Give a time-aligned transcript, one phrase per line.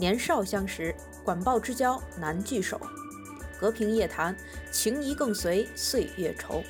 [0.00, 2.80] 年少相识，管鲍之交难聚首。
[3.60, 4.34] 隔屏夜谈，
[4.72, 6.64] 情谊更随岁月稠。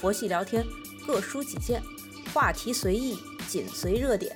[0.00, 0.64] 佛系聊天，
[1.06, 1.82] 各抒己见，
[2.32, 4.34] 话题随意，紧随热点。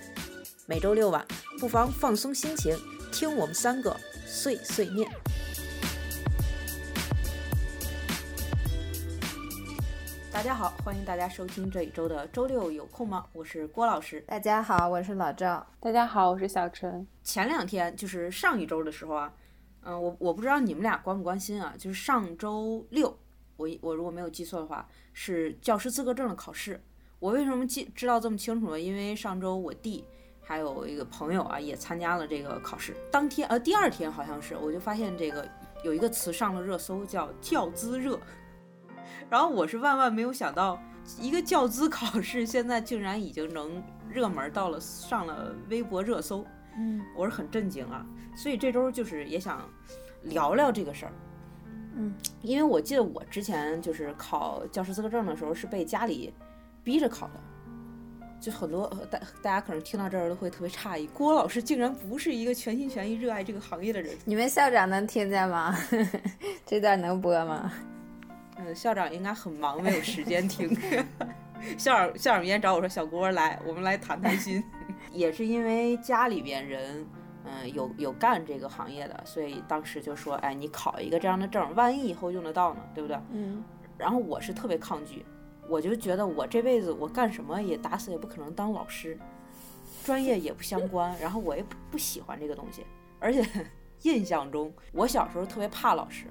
[0.66, 1.26] 每周六晚，
[1.58, 2.78] 不妨放松心情，
[3.10, 3.96] 听我们三个
[4.26, 5.10] 碎碎念。
[10.38, 13.26] 大家好，欢迎大家收听这一周的周六有空吗？
[13.32, 14.20] 我是郭老师。
[14.20, 15.66] 大家好，我是老赵。
[15.80, 17.04] 大家好，我是小陈。
[17.24, 19.34] 前两天就是上一周的时候啊，
[19.82, 23.18] 嗯，我我不知道你们俩关不关心啊，就是上周六，
[23.56, 26.80] 我我如果没有记错的话，是教师资格证的考试。
[27.18, 28.80] 我为什么记知道这么清楚呢？
[28.80, 30.04] 因为上周我弟
[30.40, 32.94] 还有一个朋友啊，也参加了这个考试。
[33.10, 35.44] 当天呃，第二天好像是，我就发现这个
[35.82, 38.16] 有一个词上了热搜，叫教资热。
[39.30, 40.80] 然后我是万万没有想到，
[41.20, 46.44] 一个教资考试现在竟然已经能热门到了上了微博热搜，
[46.78, 48.06] 嗯，我是很震惊啊。
[48.36, 49.68] 所以这周就是也想
[50.22, 51.12] 聊聊这个事儿，
[51.96, 56.32] 嗯，因为我记得我之前就是考教师资格证的时候是被家里
[56.82, 57.40] 逼着考的，
[58.40, 64.16] 就很多大大家可能听到这儿都会特别诧异，郭老师竟然不是一个全心全意热爱这个行业的人。
[64.24, 65.76] 你们校长能听见吗？
[66.64, 67.70] 这段能播吗？
[68.58, 70.68] 嗯，校长应该很忙，没有时间听。
[71.76, 74.62] 校长校长明天找我说：“小郭来，我们来谈谈心。
[75.12, 77.04] ”也是因为家里边人，
[77.44, 83.64] 嗯，有有干这个行业的，所以当时就说：“哎，你考一个这样的证，万一以后用得到呢，对不对？”嗯。
[83.96, 85.26] 然后我是特别抗拒，
[85.68, 89.18] 我就觉得我这辈子我干什么也打死也不可能当老师，
[90.04, 92.86] 专业也不相关，然后我也不不喜欢这个东西，
[93.18, 93.44] 而且
[94.02, 96.26] 印象中我小时候特别怕老师。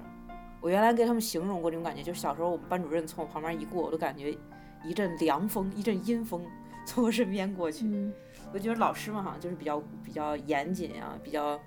[0.60, 4.36] 我原来给他们形容过这种感觉，就是小时候我们班主任从我旁边一过，我都感觉
[4.84, 6.44] 一阵凉风，一阵阴风
[6.84, 8.10] 从我身边过去。
[8.52, 11.60] 我觉得老师们好像就是比较比较严谨啊，比较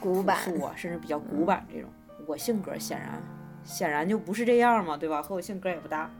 [0.00, 1.90] 古板啊，甚至比较古板这种。
[2.26, 3.22] 我性格显然
[3.62, 5.22] 显然就不是这样嘛，对吧？
[5.22, 6.10] 和我性格也不搭。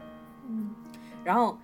[0.47, 0.75] 嗯。
[1.23, 1.57] 然后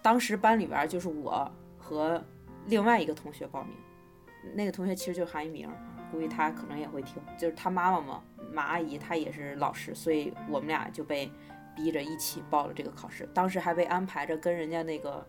[0.00, 2.22] 当时班里边就是我和
[2.66, 3.74] 另外一个同学报名，
[4.54, 5.68] 那个同学其实就是韩一鸣，
[6.10, 8.22] 估计他可能也会听，就是他妈妈嘛。
[8.52, 11.30] 马阿姨她也是老师，所以我们俩就被
[11.74, 13.28] 逼着一起报了这个考试。
[13.34, 15.26] 当时还被安排着跟人家那个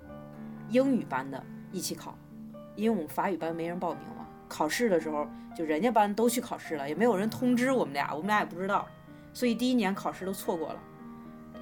[0.69, 2.17] 英语班的一起考，
[2.75, 4.25] 因为我们法语班没人报名嘛。
[4.47, 8.87] 考试的时候，就人家班都去考试了，也没有人通知我们俩，我们俩也不知道，
[9.33, 10.79] 所以第一年考试都错过了，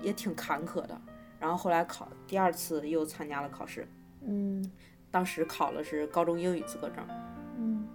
[0.03, 1.01] 也挺坎坷的。
[1.39, 3.87] 然后后来考第二次又参加了考试，
[4.21, 4.69] 嗯，
[5.09, 7.03] 当时考的是高中英语资格证，
[7.57, 7.87] 嗯。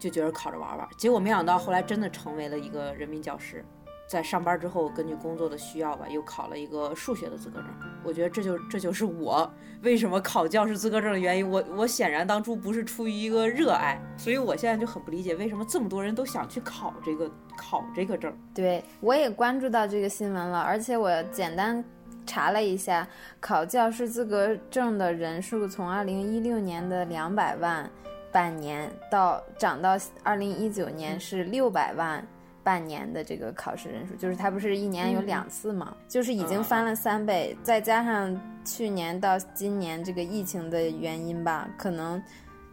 [0.00, 3.62] 就觉得考着玩玩，结果没想到后来真的成为了一个人民教师，
[4.08, 7.66] 在上班之后，根据工作的需要吧，又考了一个数学的资格证。
[8.02, 9.48] 我觉得这就这就是我
[9.82, 11.48] 为什么考教师资格证的原因。
[11.48, 18.34] 我我显然当初不是出于一个热爱，所以我现在就很不理解为什么这么多人都想去考这个考这个证。
[18.54, 21.84] 对我也关注到这个新闻了，而且我简单
[22.26, 23.06] 查了一下，
[23.38, 27.88] 考教师资格证的人数从二零一六年的两百万。
[28.32, 32.26] 半年到涨到二零一九年是六百万
[32.62, 42.22] 半年的这个考试人数，就是它不是一年有两次嘛，就是已经翻了三倍，再加上去年到今年这个疫情的原因吧，可能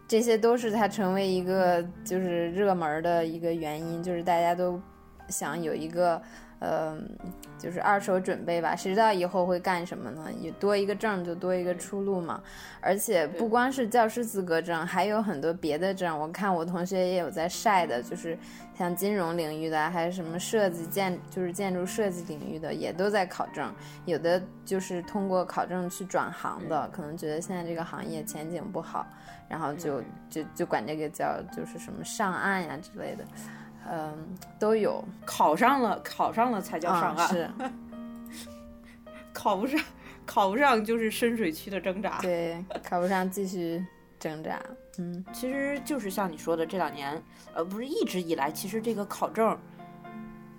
[0.08, 4.82] 这些都是它成为一个就是热门的一个原因，就是大家都
[5.30, 6.22] 想有一个。
[6.60, 7.08] 嗯，
[7.60, 10.26] 就是二手准备吧，谁知道以后会干什么呢？
[10.42, 12.42] 也多一个证就多一个出路嘛。
[12.82, 16.18] 而且不光是教师资格证，还有很多别的证。
[16.18, 18.36] 我看我同学也有在晒的，就是
[18.76, 23.72] 像金融领域的，还是什么设计建，就是建筑设计领域的，也都在考证。
[24.06, 29.06] 有的就是通过考证去转行的，可能觉得现在这个行业前景不好，
[29.48, 33.24] 然后就就就管这个叫就是什么上岸呀之类的。
[33.90, 37.50] 嗯，都有考上了，考上了才叫上岸，是
[39.34, 39.80] 考不上，
[40.26, 42.20] 考不上就是深水区的挣扎。
[42.22, 43.86] 对，考不上继续
[44.20, 44.60] 挣扎。
[44.98, 47.22] 嗯，其实就是像你说的，这两年，
[47.54, 49.58] 呃，不是一直以来，其实这个考证，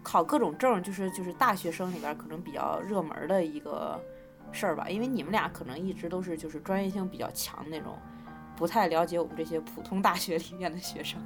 [0.03, 4.01] 考各种证，就是就是大学生里边可能比较热门的一个
[4.53, 4.89] 事儿吧。
[4.89, 7.99] 因为你们俩可能一直都是就是专业性比较强那种，
[8.57, 11.21] 不太了解我们这些普通大学里面的学生。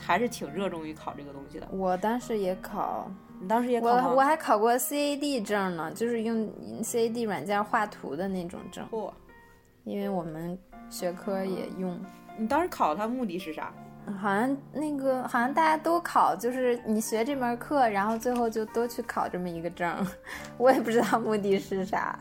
[0.00, 1.66] 还是挺热衷于考这个东西的。
[1.70, 3.10] 我当时也考，
[3.40, 6.48] 你当时也考我我还考过 CAD 证呢，就是用
[6.82, 8.86] CAD 软件画图的那种证。
[8.90, 9.10] 嚯！
[9.84, 10.58] 因为我们
[10.90, 11.98] 学科也用。
[12.36, 13.72] 你当时考它目的是啥？
[14.20, 20.06] 好像那个好像大家都考，就是你学这门课，然后最后就都去考这么一个证。
[20.58, 22.16] 我也不知道目的是啥。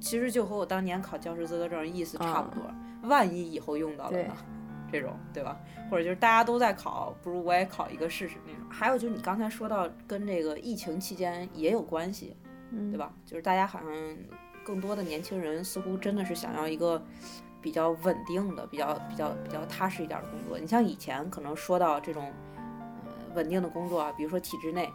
[0.00, 2.62] 其实就和我当年考教师资格证意思差不多。
[3.02, 4.34] 万一以后用到了呢？
[4.90, 5.56] 这种，对吧？
[5.90, 8.62] 或者就是大家都在考，不如我也考一个试试那种。
[8.70, 12.36] 还有就是你刚才说到跟这个疫情期间也有关系，
[12.70, 13.12] 嗯，对吧？
[13.24, 13.88] 就是大家好像
[14.64, 17.02] 更多的年轻人似乎真的是想要一个
[17.62, 20.58] 比较稳定的、比较比较比较踏实一点的工作。
[20.58, 24.88] 你像以前可能说到这种呃稳定的工作啊，比如说体制内，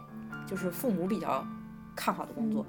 [0.46, 1.44] 就是父母比较
[1.96, 2.64] 看好的工作。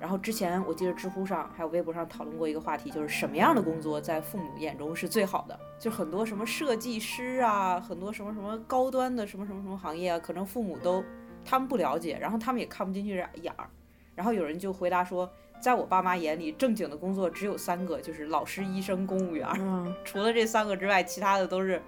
[0.00, 5.58] 然后之前我记得知乎上还有微博上讨论过一个话题，就是什么样的工作在父母眼中是最好的？
[5.78, 11.04] 就很多什么设计师啊，很多什么什么高端的什么什么什么行业啊，可能父母都
[11.44, 13.68] 他们不了解，然后他们也看不进去眼儿。
[14.14, 15.30] 然后有人就回答说，
[15.60, 19.48] 在我爸妈眼里，正经的工作只有三个，就是老师、医生、公务员。
[19.58, 21.80] 嗯， 除了这三个之外，其他的都是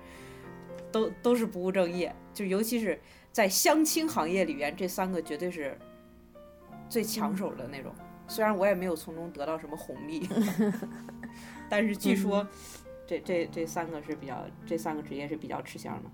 [0.92, 2.14] 都都是不务正业。
[2.32, 3.00] 就尤其是
[3.32, 5.76] 在相亲行业里边，这三个绝对是
[6.90, 7.90] 最抢手的那种。
[8.28, 10.28] 虽然我也没有从中得到什么红利，
[11.70, 12.46] 但是据说
[13.06, 16.10] 这这这三个是比较，这三个职业是比较吃香的，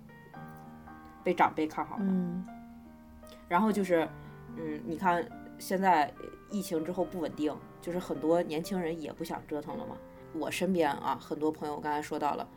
[1.25, 2.05] 被长辈看好的。
[2.05, 2.47] 嗯
[3.49, 4.09] 然后就是，
[4.57, 5.25] 嗯，你看
[5.59, 6.13] 现在
[6.51, 9.97] 疫情之后不稳定，就是很多年轻人也不想折腾了嘛。
[10.33, 12.49] 我身边啊，很多朋友刚才说到了，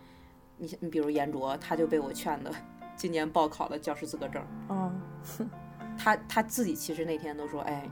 [0.57, 2.51] 你你比如严卓，他就被我劝的，
[2.95, 4.42] 今年报考了教师资格证。
[4.69, 4.92] 哦，
[6.00, 7.88] 他他自己其实那天都说，哎，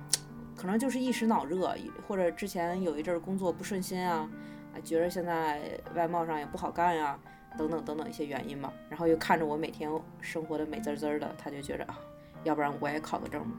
[0.56, 1.76] 可能就是一时脑热，
[2.08, 4.28] 或者之前有一阵儿工作不顺心啊，
[4.74, 7.20] 啊，觉得现在外贸上也不好干呀、
[7.58, 8.72] 等等等等一些原因吧。
[8.90, 12.00] 然后又看着我每天生活的美滋滋的，他就觉着啊，
[12.46, 13.52] 要不然我也考个证吧。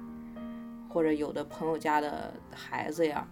[0.89, 3.29] 或者有的朋友家的孩子呀，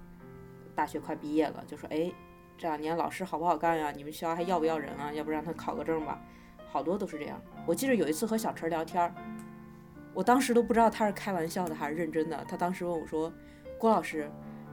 [0.75, 2.12] 大学快毕业了，就说，哎，
[2.59, 3.91] 这两年老师好不好干呀？
[3.91, 5.11] 你们学校还要不要人啊？
[5.11, 6.21] 要不让他考个证吧。
[6.69, 7.41] 好多都是这样。
[7.67, 9.15] 我记得有一次和小陈聊天儿，
[10.17, 12.45] 我当时都不知道他是开玩笑的还是认真的。
[12.49, 13.31] 他当时问我说
[13.79, 14.27] ：“郭老师，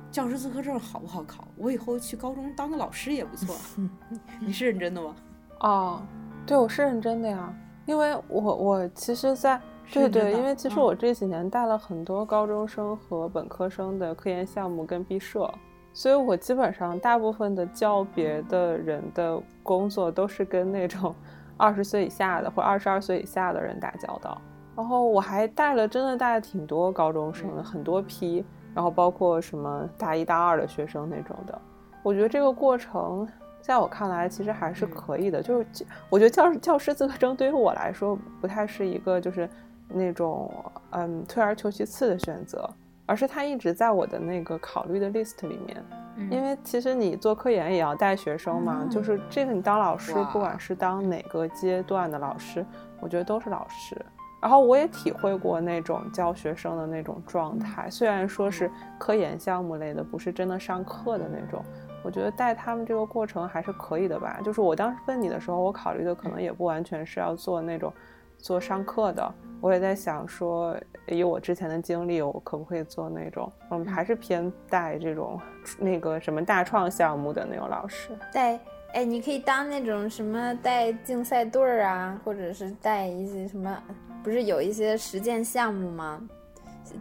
[0.10, 1.46] 教师资格证好不好考？
[1.58, 3.54] 我以后去高中当个老师也不错。
[4.40, 5.14] ”你是认真的吗？
[5.60, 6.02] 哦，
[6.46, 7.54] 对，我是认真的呀，
[7.86, 9.60] 因为我我其实在，
[9.92, 15.54] 对对，因为其实嗯我这几年带了很多高中生和本科生的科研项目跟毕设，
[15.92, 21.14] 所以我基本上大部分的教别的人的工作都是跟那种
[21.58, 24.42] 二十岁以下的或二十二岁以下的人打交道。
[24.76, 28.44] 然后我还带了，真的带了挺多高中生的，嗯很多批，
[28.74, 31.62] 然后包括什么大一大二的学生那种的。
[32.02, 33.28] 我觉得这个过程，
[33.62, 35.42] 在我看来其实还是嗯可以的。
[35.42, 39.48] 就是教我觉得教教师资格证对于我来说不太是一个就是
[39.88, 40.52] 那种
[40.90, 42.68] 嗯退而求其次的选择，
[43.06, 45.84] 而是它一直在我的那个考虑的 list 里面。
[46.30, 52.64] 因为其实你做科研也要带学生嘛，嗯就是这个你当老师，不管是当哪个阶段的老师，
[53.00, 53.96] 我觉得都是老师。
[54.44, 58.70] 然后我也体会过那种教学生的那种状态，虽然说是
[59.00, 61.64] 科研项目类的，不是真的上课的那种，
[62.04, 64.42] 我觉得带他们这个过程还是可以的吧。
[64.44, 67.94] 就是我当时问你的时候，我考虑的可能也不完全是要做那种
[68.38, 70.76] 做上课的，我也在想说，
[71.08, 75.40] 以我之前的经历，我可不可以做那种，嗯，还是偏带这种
[75.80, 78.10] 那个什么大创项目的那种老师。
[78.34, 78.60] 带
[78.94, 83.76] 哎，你可以当那种什么带竞赛队儿啊，或者是带一些什么，
[84.24, 86.22] 不是有一些实践项目吗？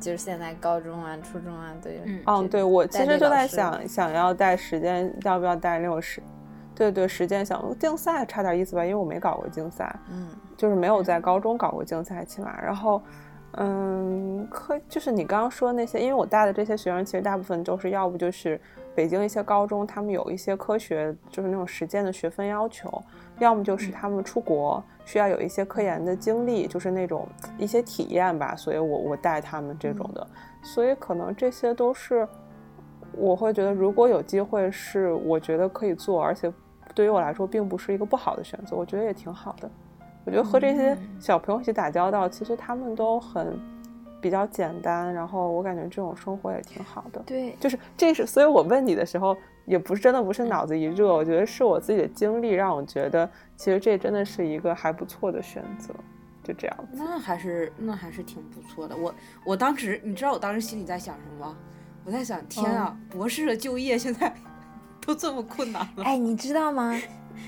[0.00, 1.96] 就是现在高中啊、初中啊都有。
[2.04, 6.22] 嗯嗯，对，我其实就在想，想要带实践，要不要带那种实，
[6.74, 12.58] 对对，实践项目竞赛差点意思吧，因为我没搞过竞赛，嗯就是没有在高中搞过竞赛，起码。
[12.62, 13.02] 然后，
[13.58, 18.58] 嗯，可就是你刚刚说那些，因为我带的这些学生，其实大部分都是要不就是
[18.94, 23.02] 北京一些高中，他们有一些科学，就是那种实践的学分要求，
[23.38, 27.26] 要么就是他们出国需要有一些科研的经历，就是那种
[27.58, 30.26] 一些体验吧，所以我我带他们这种的，
[30.62, 32.28] 所以可能这些都是
[33.16, 36.52] 我会觉得，如果有机会是我觉得可以做，而且
[36.94, 39.70] 对于我来说并不是一个不好的选择，我觉得也挺好的。
[40.24, 40.98] 我觉得和这些嗯。
[41.18, 43.58] 小朋友一起打交道，其实他们都很
[44.22, 47.20] 比较简单，然后我感觉这种生活也挺好的。
[47.26, 49.36] 对，就是这是，所以我问你的时候，
[49.66, 55.92] 也不是真的不是脑子一热，我觉得是我自己的经历让我觉得，其实这真的是一个还不错的选择，
[56.44, 57.04] 就这样子。
[57.04, 58.96] 那还是那还是挺不错的。
[58.96, 59.14] 我
[59.44, 61.56] 我当时你知道我当时心里在想什么吗？
[62.04, 64.32] 我在想，天啊，博士的就业现在
[65.04, 66.96] 都这么困难了，哎，你知道吗？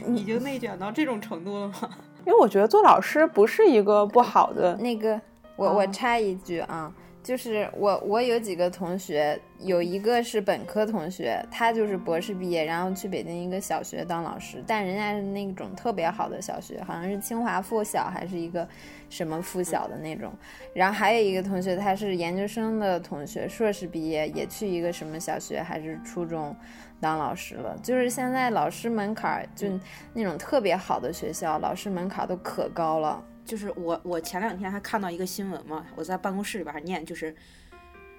[0.09, 1.75] 已经内卷到这种程度了吗？
[2.27, 5.21] 因为我觉得做老师不是一个不好的，那个，
[5.57, 6.93] 我我哦插一句啊，
[7.23, 18.69] 就是我，我有几个同学，有一个是本科同学，他就是博士毕业，然后去北京一个小学当老师，但人家是那种特别好的小学，好像是清华附小还是一个
[19.09, 20.33] 什么附小的那种。
[20.75, 26.55] 然后还有一个同学，他是研究生的同学，硕士毕业也去一个什么小学还是初中
[27.01, 27.79] 当老师了。
[27.83, 29.69] 就是现在老师门槛就
[30.13, 33.23] 那种特别好的学校，老师门槛都可高了。
[33.45, 37.35] 就是我，我前两天还看到一个新闻嘛，我在办公室里边还念，就是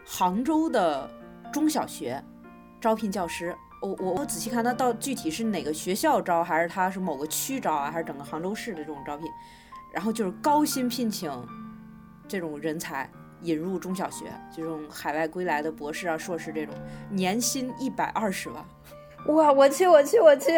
[0.05, 1.09] 杭州的
[1.51, 2.23] 中小学
[2.79, 9.27] 招聘教师，我我我仔细看，他到具体是哪个学校招，还是他是某个区招啊，还是整个杭州市的这种招聘，
[9.93, 11.31] 然后就是高薪聘请
[12.27, 13.09] 这种人才
[13.41, 16.75] 引入中小学，这种海外归来的博士啊、硕士这种，
[17.09, 18.63] 年薪一百二十万，
[19.27, 19.51] 哇！
[19.51, 20.51] 我去，我去，我去！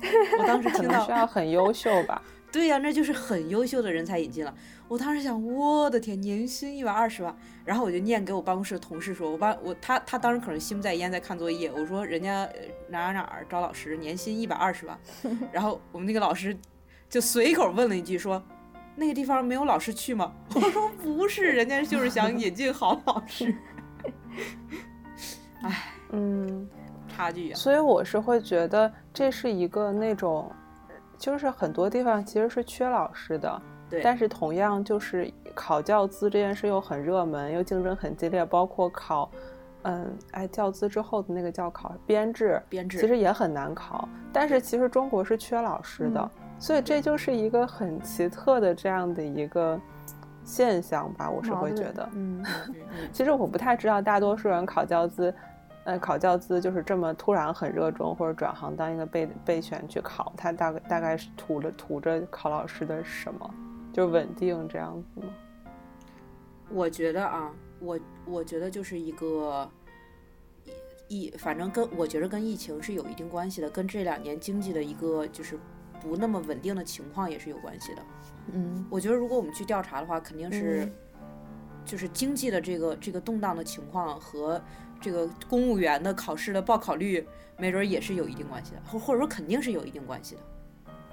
[0.40, 2.22] 我当时听到需要很优秀吧。
[2.54, 4.54] 对呀，那就是很优秀的人才引进了。
[4.86, 11.68] 我当时想，我的天，年薪一百二十万，然后我就念给我办公室的同事说，我办我他他当时可能心不在焉在看作业。
[11.72, 12.48] 我说人家
[12.88, 14.96] 哪哪哪儿招老师，年薪一百二十万，
[15.50, 16.56] 然后我们那个老师
[17.10, 18.40] 就随口问了一句说，
[18.94, 20.32] 那个地方没有老师去吗？
[20.54, 23.52] 我说不是，人家就是想引进好老师。
[25.62, 26.68] 唉，嗯，
[27.08, 27.56] 差距啊。
[27.56, 30.48] 所以我是会觉得这是一个那种。
[31.18, 34.00] 就是很多地方其实是缺老师的，对。
[34.02, 39.30] 但是同样就是考教资这件事又很热门，又竞争很激烈，包括考，
[39.82, 44.08] 嗯，哎，教资之后的那个叫考编制，编制其实也很难考。
[44.32, 49.80] 但是其实中国是缺老师的，所以这就是一个很奇特的这样的一个
[50.42, 52.44] 现象吧，我是会觉得，嗯，
[53.12, 55.34] 其实我不太知道大多数人考教资。
[55.84, 63.54] 呃，考教资就是这么突然很热衷，或者转行当一个备备选去考，他大概大概是图着图着考老师的什么，
[63.92, 65.26] 就稳定这样子吗？
[66.70, 69.70] 我觉得啊，我我觉得就是一个
[71.08, 75.58] 疫，反正跟我觉得跟疫情是有一定关系的，跟这两年经济的一个就是
[76.00, 78.02] 不那么稳定的情况也是有关系的。
[78.54, 80.90] 嗯，我觉得如果我们去调查的话，肯定是
[81.84, 84.58] 就是经济的这个这个动荡的情况和。
[85.04, 87.22] 这个公务员的考试的报考率，
[87.58, 90.40] 没准也是有一定关系的，或或者说肯定是有一定关系的。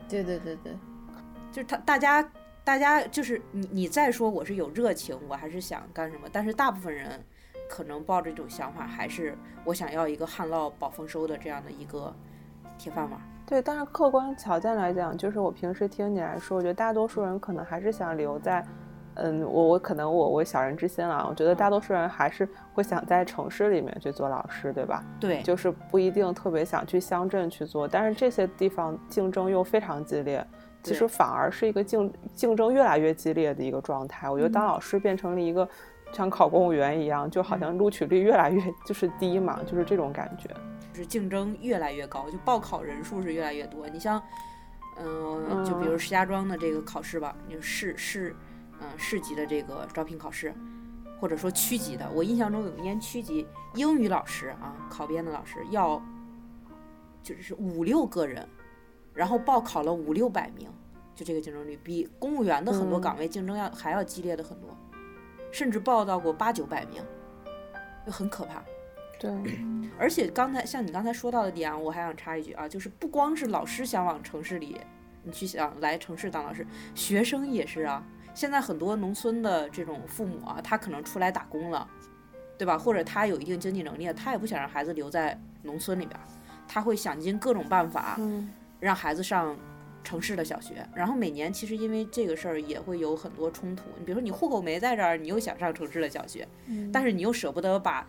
[0.07, 0.71] 对对对对，
[1.51, 2.31] 就是他大家
[2.63, 7.21] 大家就是你你再说我是有热情，我还是想干什么，但是大部分人
[7.69, 12.15] 可能抱着一种想法，还是我想要一个旱涝保丰收的这样的一个
[12.77, 13.19] 铁饭碗。
[13.45, 18.61] 对，但是客观条件来讲，就是我平时听你来说，我觉得大多数人可能还是想留在。
[18.61, 18.80] 嗯，
[19.15, 25.03] 我我可能我我小人之心了，我觉得大多数人还是会想在城市里面去做老师，对吧？
[25.19, 30.45] 对，就是不一定特别想去乡镇去做，但是这些地方竞争又非常激烈，
[30.81, 34.29] 其实反而是一个竞竞争越来越激烈的一个状态。
[34.29, 35.67] 我觉得当老师变成了一个
[36.13, 40.49] 像考公务员一样，就好像录取率越来越就是低嘛，就是这种感觉，
[40.93, 43.87] 就是竞争越来越高，就报考人数是越来越多。
[43.89, 44.21] 你像，
[44.97, 48.33] 嗯，就比如石家庄的这个考试吧，你试试。
[48.81, 50.53] 嗯，市级的这个招聘考试，
[51.19, 56.01] 或者说区级的，我印象中有一年区级英语老师啊，考编的老师要
[57.21, 58.47] 就是五六个人，
[59.13, 60.67] 然后报考了五六百名，
[61.15, 64.75] 就这个竞争率比公务员的很多岗位竞争要还要激烈的很多，
[65.51, 67.03] 甚至报到过八九百名，
[68.05, 68.63] 就很可怕。
[69.19, 69.29] 对，
[69.99, 74.81] 而且刚才像你刚才说到的点，我还想插一句啊，就是不光是老师想往城市里，
[75.21, 78.03] 你去想来城市当老师，学生也是啊。
[78.33, 81.87] 现在很多农村的这种父母啊，他可能出来打工了，
[82.57, 82.77] 对吧？
[82.77, 86.17] 或者他有一定经济能力，他也不想让孩子留在农村里边，
[86.67, 88.17] 他会想尽各种办法，
[88.79, 89.55] 让孩子上
[90.03, 90.87] 城市的小学。
[90.95, 93.83] 然后每年其实因为这个事儿也会有很多冲突。
[93.99, 96.47] 你比如说你户口没在这儿，你又想上城市的小学，
[96.93, 98.07] 但是你又舍不得把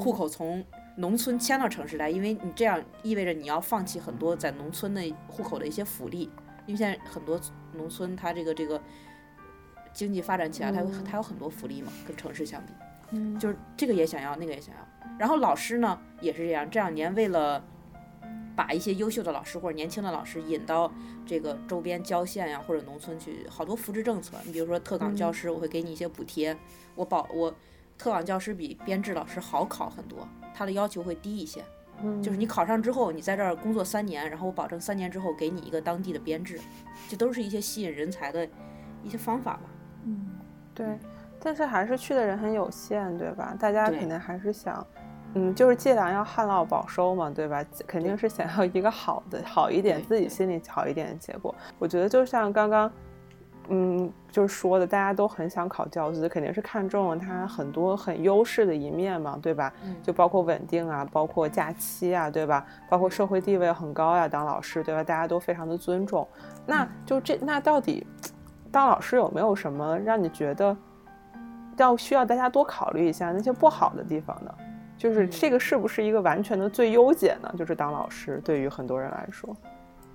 [0.00, 0.64] 户口从
[0.96, 6.28] 农村迁到城市来，因为你这样意味着你要放弃很多在农村的户口的一些福利。
[6.66, 7.40] 因为现在很多
[7.72, 8.80] 农村它这个这个。
[9.92, 12.72] 经济发展起来，它有它有很多福利嘛，跟城市相比，
[13.12, 14.80] 嗯，就是这个也想要，那个也想要。
[15.18, 17.62] 然后老师呢也是这样，这两年为了
[18.56, 20.92] 把一些优秀的老师或者年轻的老师引到
[21.26, 24.36] 这个周边郊县呀或者农村去，好多扶持政策。
[24.44, 26.56] 你比如说特岗教师，我会给你一些补贴，
[26.94, 27.54] 我保我
[27.98, 31.62] 特岗教师比编制老师好考很多，他的要求会低一些，
[32.22, 36.58] 就是你考上之后，你在这儿工作三年，然后我保证三年之后给你一个当地的编制，
[37.08, 38.48] 这都是一些吸引人才的
[39.02, 39.62] 一些方法吧。
[40.04, 40.16] 嗯，
[40.74, 40.98] 对，
[41.40, 43.54] 但是还是去的人很有限，对吧？
[43.58, 44.86] 大家肯定还是想，
[45.34, 47.64] 嗯，就是借粮要旱涝保收嘛，对吧？
[47.86, 51.54] 肯定是想要一个好的、好一点，自己心里好一点的结果。
[51.78, 52.90] 我觉得就像刚刚，
[53.68, 59.72] 嗯，就是说的，大家都很想考教资，肯定是看中了他很多很优势的一面嘛，对吧？
[59.84, 62.66] 嗯就包括稳定啊，包括假期啊，对吧？
[62.88, 65.04] 包括社会地位很高呀、当老师，对吧？
[65.04, 66.26] 大家都非常的尊重。
[66.66, 68.04] 那就这，那到底
[68.70, 70.76] 当老师有没有什么让你觉得
[71.76, 74.54] 要需要大家多考虑一下那些不好的地方呢？
[74.96, 77.52] 就是嗯这个是不是一个完全的最优解呢？
[77.56, 79.56] 就是当老师对于很多人来说，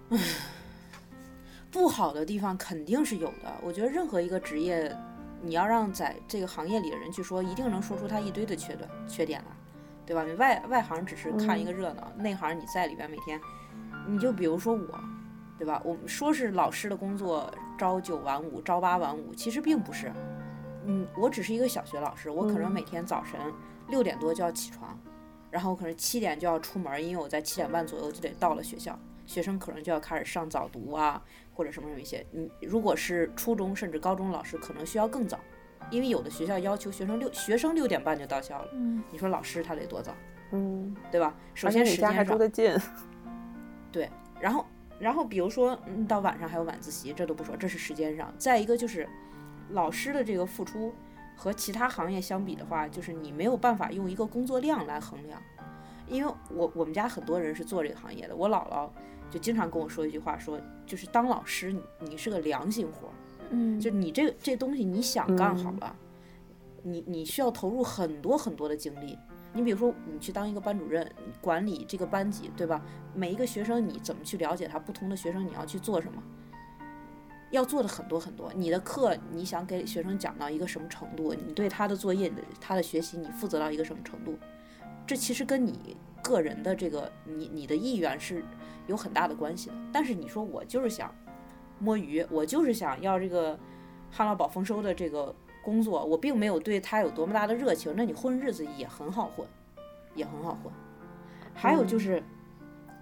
[1.72, 3.52] 不好的地方肯定是有的。
[3.64, 4.96] 我觉得任何一个职业，
[5.42, 9.48] 你要让在这个行业里的人去说，一定能说出他一堆的缺点缺点来，
[10.06, 10.24] 对吧？
[10.24, 13.42] 你外外行只是看一个热闹，内行你在里边每天，
[14.08, 15.00] 你就比如说我，
[15.58, 15.82] 对吧？
[15.84, 20.12] 我们说是老师的工作朝九晚五、朝八晚五，其实并不是。
[20.86, 23.40] 嗯，我只是一个小学老师，我可能嗯每天早晨
[23.88, 24.98] 六点多就要起床，
[25.50, 31.22] 然后可能七点就要出门，因为我在七点半左右就得到了学校，学生可能就要开始上早读啊，
[31.54, 32.26] 或者什么什么一些。
[32.34, 35.40] 嗯如果是初中甚至高中老师，可能需要更早，
[35.90, 38.70] 因为有的学校要求学生六学生六点半就到校了。
[38.74, 40.14] 嗯你说老师他得多早，
[40.52, 41.34] 嗯，对吧？
[41.56, 42.78] 首先时你家还住得近，
[44.40, 44.66] 然后
[45.06, 48.34] 然后比如说嗯到晚上还有晚自习，这都不说，这是时间上。
[48.40, 49.08] 再一个就是
[49.70, 50.92] 老师的这个付出
[51.36, 55.40] 和其他行业相比的话，就是你没有办法用一个工作量来衡量。
[56.08, 58.90] 因为我我们家很多人是做这个行业的，我姥姥
[59.30, 63.14] 就经常跟我说一句话说，就是当老师你你是个良心活儿，
[63.52, 65.96] 嗯，就你这这东西你想干好嗯了，
[66.82, 69.16] 你你需要投入很多很多的精力。
[69.56, 71.10] 你比如说，你去当一个班主任，
[71.40, 72.82] 管理这个班级，对吧？
[73.14, 74.78] 每一个学生你怎么去了解他？
[74.78, 76.22] 不同的学生你要去做什么？
[77.52, 78.52] 要做的很多很多。
[78.54, 81.34] 你的课你想给学生讲到一个什么程度？
[81.34, 84.38] 你对他的作业、他的学习，你负责到一个什么程度？
[85.08, 88.44] 这其实跟你个人的这个你你的意愿是
[88.88, 89.76] 有很大的关系的。
[89.94, 91.16] 但是你说我就是想
[91.80, 93.58] 摸鱼，我就是想要这个
[94.12, 95.34] 旱涝保丰收的这个
[95.66, 99.46] 工作，我并没有对他有多么大的热情，那你混日子也很好混，
[100.14, 100.72] 也很好混。
[101.56, 102.24] 还有就是，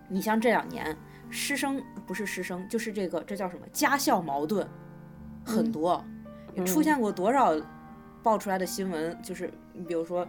[0.08, 0.98] 你像这两年
[1.29, 4.65] 师生不是师生，就是这个这叫什么家校矛盾
[5.43, 6.01] 很多，
[6.55, 7.53] 嗯出现过多少
[8.24, 9.22] 爆出来的新闻？
[9.22, 10.25] 就是你比如说，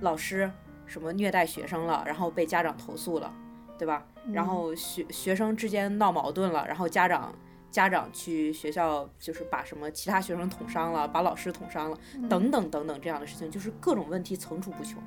[0.00, 0.50] 老师
[0.86, 3.30] 什么虐待学生了，然后被家长投诉了，
[3.78, 4.06] 对吧？
[4.32, 7.34] 然后学学生之间闹矛盾了，然后家长
[7.72, 11.98] 家长去学校就是把什么其他学生捅伤了，把老师捅伤了，
[12.28, 15.02] 等等等等这样的事情，就是各种问题层出不穷。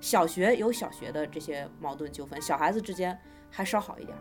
[0.00, 3.18] 小学有小学的这些矛盾纠纷，小孩子之间
[3.50, 4.16] 还稍好一点。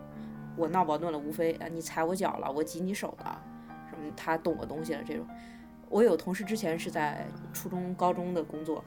[0.57, 3.41] 我闹矛盾了，无非啊你踩我脚了，我挤你手了，
[3.89, 5.27] 什么他动我东西了这种。
[5.87, 8.83] 我有同事之前是在初中、高中的工作，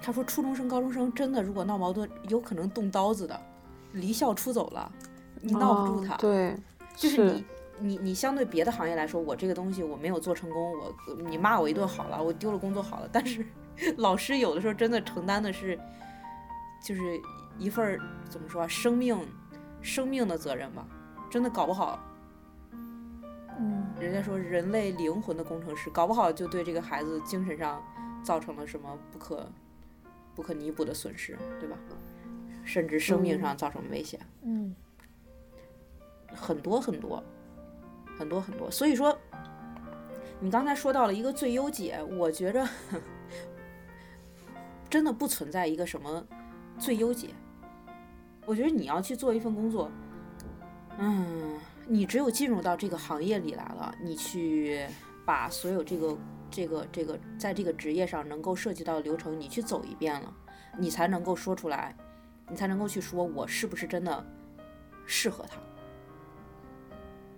[0.00, 3.38] 他说初中生、高中生真的如果闹矛盾，有可能动刀子的，
[3.92, 4.90] 离校出走了，
[5.42, 6.14] 你闹不住他。
[6.14, 6.56] 哦对，
[6.96, 7.44] 就是你
[7.80, 10.94] 你你相对别的行业来说，我这个东西我没有做成功，我
[11.28, 13.44] 你骂我一顿好了，我丢了工作好了，但是
[13.98, 15.78] 老师有的时候真的承担的是，
[16.82, 17.20] 就是
[17.58, 19.18] 一份怎么说啊，生命
[19.80, 20.86] 生命的责任吧，
[21.30, 21.98] 真的搞不好，
[23.58, 23.84] 嗯。
[24.00, 27.82] 人家说人类灵魂的工程师，搞不好就对这个孩子精神上
[28.22, 29.50] 造成了什么不可
[30.36, 31.76] 不可弥补的损失，对吧？
[32.64, 34.20] 甚至生命上造成危险。
[34.42, 34.74] 嗯。
[36.32, 37.24] 很多很多，
[38.18, 38.70] 很多很多。
[38.70, 39.16] 所以说，
[40.40, 42.68] 你刚才说到了一个最优解，我觉着
[44.90, 46.26] 真的不存在一个什么
[46.78, 47.28] 最优解。
[48.44, 49.90] 我觉得你要去做一份工作，
[50.98, 54.86] 嗯，你只有进入到这个行业里来了，你去
[55.26, 56.18] 把所有这个
[56.50, 60.34] 这个这个在这个职业上能够涉及到的流程，你去走一遍了，
[60.78, 61.94] 你才能够说出来，
[62.48, 64.26] 你才能够去说我是不是真的
[65.04, 65.58] 适合他。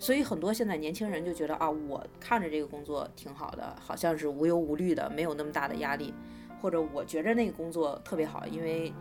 [0.01, 6.15] 所以很多现在年轻人就觉得啊，我看着这个工作挺好的，好像是无忧无虑的，没有那么大的压力，
[6.61, 8.93] 或者我觉着那个工作特别好，因为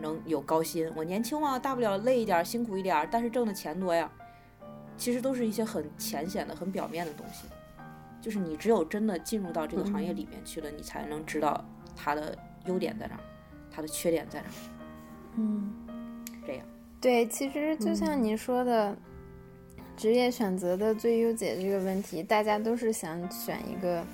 [0.00, 0.88] 能有高薪。
[0.94, 4.10] 我年轻嘛，大不了累一点，辛苦一点，但是挣的钱多呀。
[4.96, 7.48] 其实都是一些很浅显的、很表面的东西。
[8.20, 11.64] 就是你只有真的进入到这个行业里面去了，你才能知道
[11.96, 13.20] 它的优点在哪儿，
[13.70, 14.54] 它的缺点在哪儿。
[15.36, 15.70] 嗯，
[16.46, 16.66] 这样。
[17.00, 18.96] 对，其实就像你说的，
[19.96, 24.04] 职业选择的最优解这个问题，大家都是想选一个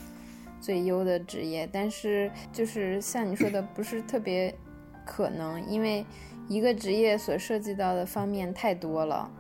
[0.61, 4.55] 最优的职业，但是就是像你说的，不是特别
[5.05, 6.07] 可能，因为
[6.49, 9.31] 一个职业所涉及到的方面太多了。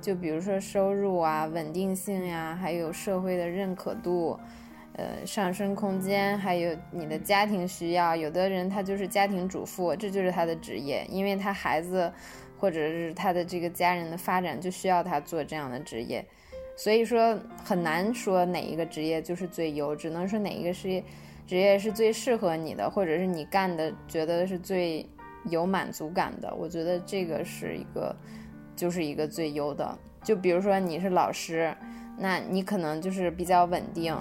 [0.00, 4.40] 就比如说收入啊、稳定性呀、还有社会的认可度，
[4.94, 8.16] 呃，上升空间，还有你的家庭需要。
[8.16, 12.10] 有的人他就是家庭主妇，这就是他的职业，因为他孩子
[12.60, 16.22] 或者是他的这个家人的发展就需要他做这样的职业。
[16.76, 21.02] 所以说很难说哪一个职业就是最优，只能说哪一个职业
[21.46, 25.04] 职业是最适合你的，或者是你干的觉得是最
[25.48, 26.54] 有满足感的。
[26.54, 28.14] 我觉得这个是一个，
[28.76, 29.98] 就是一个最优的。
[30.22, 31.74] 就比如说你是老师，
[32.18, 34.14] 那你可能就是比较稳定。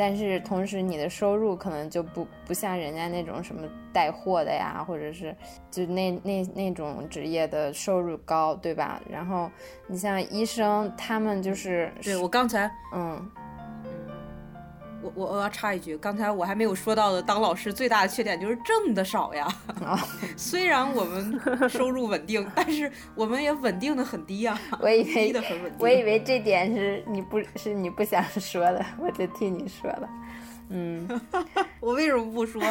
[0.00, 5.36] 但是同时，你的收入可能就不不像人家那种什么带货的呀，或者是
[5.70, 8.98] 就那那那种职业的收入高，对吧？
[9.10, 9.50] 然后
[9.86, 13.30] 你像医生，他们就是对我刚才嗯。
[15.02, 19.48] 我我我要插一句，刚才我还没有说到的，当老师最大的缺点就是挣的少呀。
[20.36, 24.58] 虽然我们收入稳定，但是我们也稳定的很低呀。
[24.80, 25.76] 我以为低的很稳定。
[25.78, 30.08] 我以为这点是你不是你不想说的，我就替你说了。
[30.68, 31.08] 嗯，
[31.80, 32.62] 我为什么不说？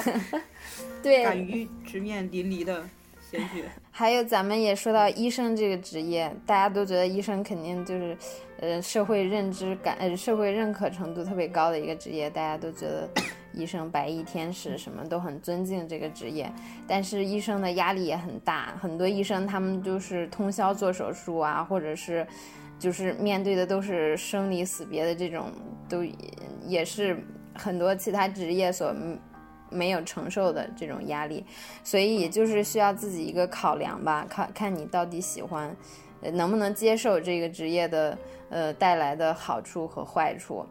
[1.04, 2.84] 对，敢于直面淋漓的。
[3.92, 8.18] 还有，咱们也说到医生这个职业，大家都觉得医生肯定就是，
[8.60, 13.10] 呃，社会认知感、呃，社会认可程度特别高的一个职业，大家都觉得
[13.54, 16.52] 医生白衣天使，什么都很尊敬这个职业。
[16.88, 22.26] 但是医生的压力也很大，很多医生他们就是通宵做手术啊，或者是
[22.80, 25.52] 就是面对的都是生离死别的这种，
[25.88, 26.04] 都
[26.66, 27.18] 也是
[27.54, 28.96] 很多其他职业所。
[29.70, 31.46] 没有承受的这种压力，
[31.84, 35.76] 所以也就是需要自己一个考量吧，看看你到底喜欢，
[36.34, 38.18] 能不能接受这个职业的
[38.50, 40.66] 呃带来的好处和坏处。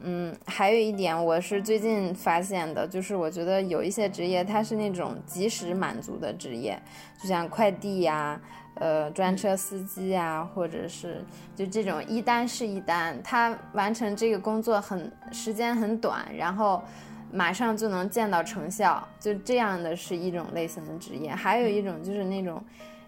[0.00, 6.78] 嗯，还有一点我是最近发现的，就是我觉得有一些职业它是那种及时满足的职业，
[7.22, 8.38] 就像快递呀、
[8.74, 11.24] 呃专车司机呀，或者是
[11.56, 16.82] 就这种一单是一单，他完成这个工作很时间很短，然后。
[17.32, 21.30] 马上就能见到成效，就这样的是一种类型的职业。
[21.30, 22.62] 还有一种就是那种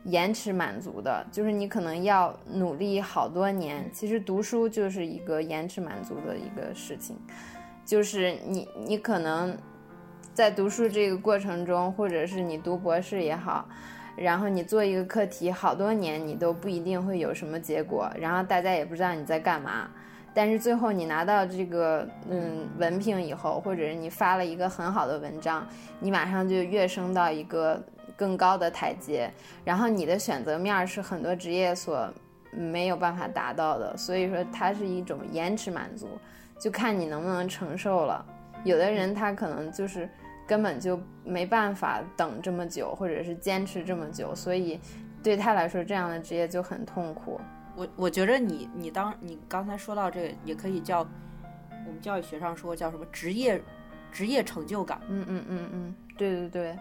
[0.05, 3.89] 延迟满足的，就是你可能要努力好多年。
[3.93, 7.17] 其实读书就是一个延迟满足的一个事情，
[7.85, 9.57] 就是你你可能
[10.33, 13.69] 在读书这个过程中，或者是你读博士也好，
[14.17, 19.91] 然后你做一个课题好多年，你都不一定会有什么结果，然后大家也不知道你在干嘛。
[20.37, 25.67] 但是最后你拿到这个嗯文凭以后，或者是你发了一个很好的文章，
[25.99, 27.83] 你马上就跃升到一个
[28.15, 29.33] 更高的台阶，
[29.65, 32.07] 然后你的选择面是很多职业所
[32.51, 36.07] 没有办法达到的，所以说它是一种延迟满足，
[36.59, 38.23] 就看你能不能承受了。
[38.63, 40.07] 有的人他可能就是
[40.47, 44.79] 根本就没办法等这么久，或者是坚持这么久，所以
[45.23, 47.41] 对他来说这样的职业就很痛苦。
[47.77, 53.63] 我我觉得你你当你刚才说到这个，也可以叫我们教育学上说叫什么职业
[54.11, 55.01] 职业成就感。
[55.09, 56.79] 嗯嗯嗯嗯，对对对，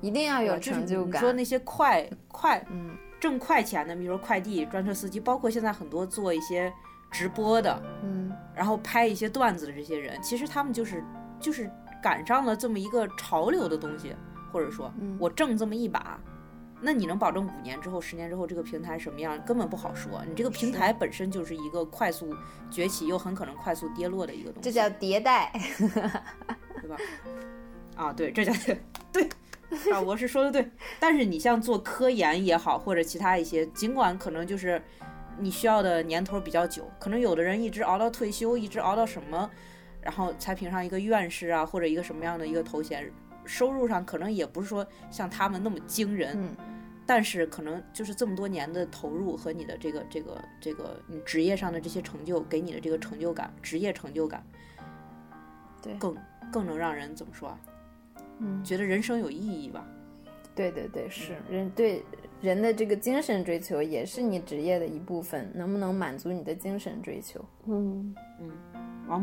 [0.00, 1.12] 一定要有成就感。
[1.12, 6.72] 你说那些快 快嗯挣快钱的，比如说快递、专车司机，包括现在很多做一些
[7.10, 11.04] 直播的，嗯，然后拍一些段子的这些人，其实他们就是
[11.38, 11.70] 就是
[12.02, 14.14] 赶上了这么一个潮流的东西，
[14.52, 16.18] 或者说我挣这么一把。
[16.80, 19.42] 那你能保证五年之后、十年之后这个平台什么样？
[19.44, 20.22] 根本不好说。
[20.28, 22.36] 你这个平台本身就是一个快速
[22.70, 26.96] 崛起又很可能快速跌落的一个东西，这叫迭代， 对吧？
[27.96, 28.52] 啊，对，这叫
[29.10, 29.26] 对
[29.90, 30.70] 啊，我是说的对。
[31.00, 34.80] 但是你像做科研也好，或者其他一些，尽管可能就是
[35.38, 39.50] 你需要的年头比较久，可能有的人一直熬到退休，一直熬到什么，
[40.02, 43.10] 然后才评上一个院士啊，或者一个什么样的一个头衔。
[43.46, 46.36] 收入上可能也不是说像他们那么惊人，
[47.06, 54.44] 但是可能就是这么多年的投入和你的这个这个这个你职业上的这些成就给你的这个成就感，职业成就感，
[55.80, 56.16] 对，更
[56.52, 57.60] 更能让人怎么说啊？
[58.38, 59.86] 嗯，觉得人生有意义吧？
[60.54, 62.02] 对对对，是人对
[62.40, 67.44] 人的这个精神追求也是你职业的一部分，能不能满足你的精神追求？
[67.66, 68.50] 嗯嗯。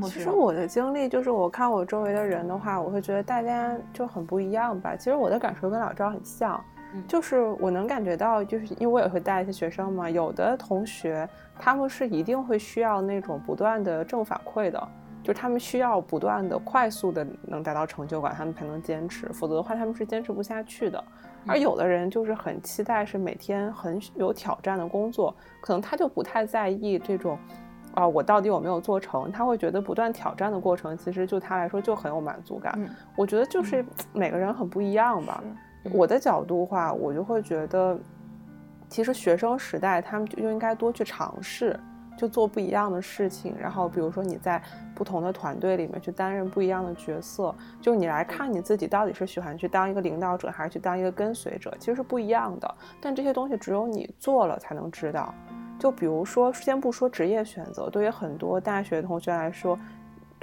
[0.03, 4.95] 其实我的经历就是，我看我周围的人的话，我会觉得大家就很不一样吧。
[4.95, 6.63] 其实我的感受跟老赵很像，
[7.07, 11.27] 就是我能感觉到，就是因为我也会带一些学生嘛，有的同学
[11.59, 14.87] 他们是一定会需要那种不断的正反馈的，
[15.21, 21.03] 就他们需要不断的快速的能达到成就感，他们才能坚持，否则的话他们是坚持不下去的。
[21.45, 27.37] 而有的人就是很期待是每天很有挑战的工作，可能他就不太在意这种。
[27.93, 29.31] 啊，我到底有没有做成？
[29.31, 32.77] 他会觉得不断挑战的过程，其实就他来说就很有满足感。
[33.15, 35.43] 我觉得就是每个人很不一样吧。
[35.91, 37.97] 我的角度话，我就会觉得，
[38.87, 41.79] 其实学生时代他们就应该多去尝试，
[42.17, 43.55] 就做不一样的事情。
[43.59, 44.61] 然后比如说你在
[44.95, 52.75] 不同的团队里面去担任不一样的角色，就你来看你自己到底是喜欢去当一个领导者，还是去当一个跟随者，其实是不一样的。
[53.01, 55.33] 但这些东西只有你做了才能知道。
[55.79, 59.77] 就比如说，先不说职业选择，对于很多大学同学来说，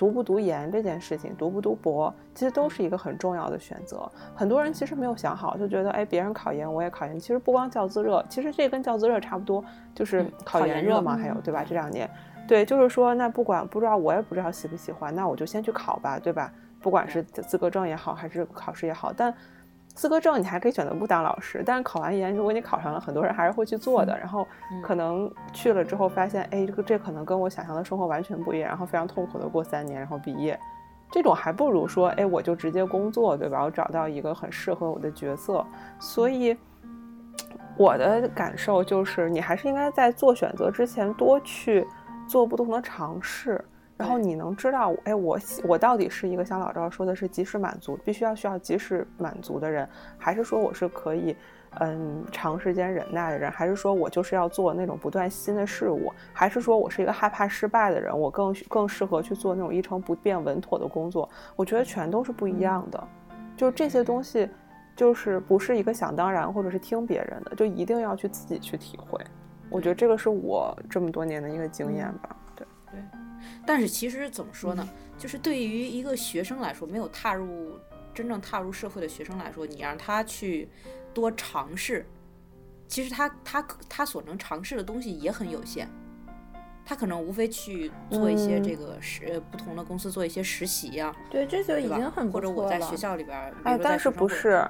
[0.00, 4.10] 读不读研这件事情，读不读博，其实都是一个很重要的选择。
[4.34, 7.20] 很多人其实没有想好，就觉得，哎，别人考研，我也考研。
[7.20, 9.62] 其实不光教资热，其实这跟教资热差不多，
[9.94, 11.62] 就是考研热嘛，还有对吧？
[11.68, 12.08] 这两年，
[12.48, 16.50] 对，就是说，那不管不知道，我也不知道喜不喜欢，那我就先去考吧，对吧？
[16.80, 19.34] 不管是资格证也好，还是考试也好，但。
[19.94, 24.16] 资格证你还可以选择不当老师，但是考完研，如果你考上了，很多人还是会去做的。
[24.18, 24.46] 然后
[24.83, 30.59] 可能去了之后发现，哎，这个这可能跟我想象的生活完全不一样，然后非常痛苦的过三年，然后毕业。
[31.11, 33.62] 这种还不如说，哎，我就直接工作，对吧？
[33.64, 35.66] 我找到一个很适合我的角色。
[35.98, 36.57] 所以
[37.76, 41.85] 我的感受就是，你还是应该在做选择之前多去
[42.29, 43.62] 做不同的尝试。
[44.00, 49.86] 然后你能知道，哎，我我到底是一个像老赵说的是及时满足，必须要需要及时满足的人，
[50.16, 51.36] 还是说我是可以，
[51.80, 61.28] 嗯，长时间忍耐的人，还是说我就是要做那种不断新的事物，还是说我是一个害怕失败的人，我更更适合去做那种一成不变稳妥的工作？
[61.54, 63.08] 我觉得全都是不一样的，
[63.54, 64.48] 就这些东西，
[64.96, 69.20] 就是不是一个想当然或者是听别人的，就一定要去自己去体会。
[69.68, 72.34] 我觉得这个是我这么多年的一个经验吧。
[73.66, 74.88] 但是其实怎么说呢？
[75.18, 77.79] 就是对于一个学生来说，没有踏入
[78.14, 80.68] 真正踏入社会的学生来说，你让他去
[81.12, 82.07] 多尝试，
[82.88, 85.88] 其实他他他所能尝试的东西也很有限。
[86.83, 91.14] 他可能无非去做一些这个实不同的公司做一些实习呀。
[91.31, 94.66] 对，这就已经很不错了或者我在学校里边，哎，但是不是？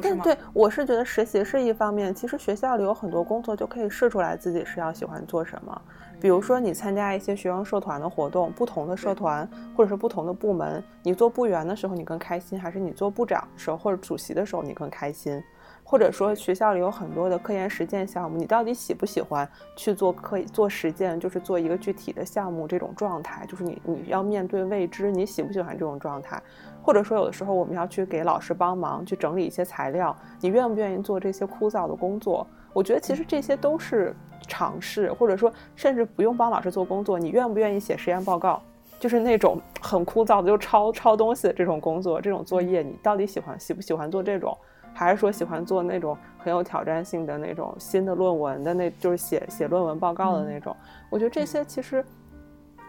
[0.00, 5.82] 但对，我是觉得实习是一方面，其实学校里有很多工作就可以试出来自己是要喜欢做什么。
[6.22, 15.42] 比如说，你参加一些学生社团的活动，不同的社团或者是不同的部门，你做部员的时候你更开心，还是你做部长的时候或者主席的时候你更开心？
[15.82, 26.40] 或者说学校里有很多的科研实践项目，你到底喜不喜欢去做科做实践，就是做一个具体的项目这种状态，就是你你要面对未知，你喜不喜欢这种状态？
[26.80, 32.46] 或者说有的时候我们要去给老师帮忙去整理一些材料，你愿不愿意做这些枯燥的工作？
[32.72, 34.14] 我觉得其实这些都是。
[34.52, 38.60] 尝试，或者说甚至不用帮老师做工作，你愿不愿意写实验报告？
[39.00, 44.54] 就是那种很枯燥的，就抄抄东西的这种工作，这种作业，你到底喜欢喜不喜欢做这种？
[44.92, 50.76] 还是说喜欢做那种很有挑战性的那种新的论文的那，就是写写论文报告的那种？
[51.08, 52.04] 我觉得这些其实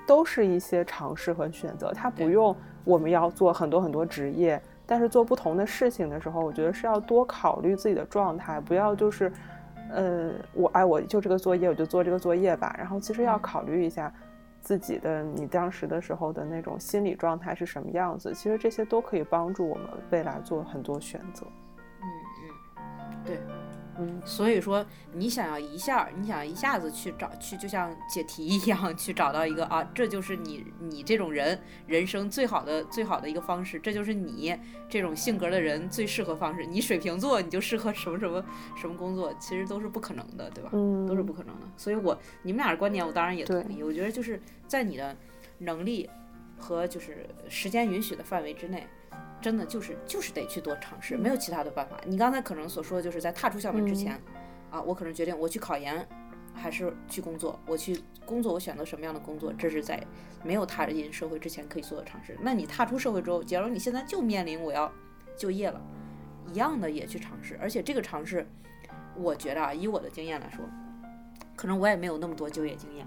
[0.06, 9.32] 都是一些尝试和选择，它不用我们要做很多很多职业，但是做不同的事情的时候，我觉得是要多考虑自己的状态，不要就是。
[9.94, 12.76] 呃，我哎，我就这个作业，我就做这个作业吧。
[12.78, 14.14] 然后其实要考虑一下
[14.60, 18.34] 自己的你当时的时候的那种心理状态是什么样子。
[18.34, 21.46] 其实这些都可以帮助我们未来做很多选择。
[22.02, 22.06] 嗯
[22.80, 23.63] 嗯，对。
[24.08, 34.58] 嗯，所以说你想要一下，你想要一下子去找去，就像解题一样，去找到一个啊， 这就是你你这种人人生最好的最好的一个方式，这就是你
[34.90, 36.66] 这种性格的人最适合方式。
[36.66, 38.44] 你水瓶座你就适合什么什么
[38.76, 40.70] 什么工作，其实都是不可能的，对吧？
[40.74, 41.68] 嗯，都是不可能的。
[41.78, 43.84] 所以我你们俩的观点，我当然也同意。
[43.84, 45.16] 我觉得就是在你的
[45.60, 46.10] 能力
[46.58, 48.86] 和就是时间允许的范围之内。
[49.44, 51.98] 真的就是就是得去多尝试，没有其他的办法。
[52.06, 54.18] 你刚才可能所说的就是在踏出校门之前，
[54.72, 56.08] 啊，我可能决定我去考研，
[56.54, 57.60] 还是去工作。
[57.66, 60.02] 我去工作，我选择什么样的工作，这是在
[60.46, 62.38] 没有踏进社会之前可以做的尝试。
[62.42, 64.90] 那你踏出社会之后，假如你现在就面临我要
[65.36, 65.82] 就业了，
[66.48, 67.60] 一样的也去尝试。
[67.62, 68.48] 而且这个尝试，
[69.14, 70.64] 我觉得啊，以我的经验来说，
[71.54, 73.06] 可能我也没有那么多就业经验，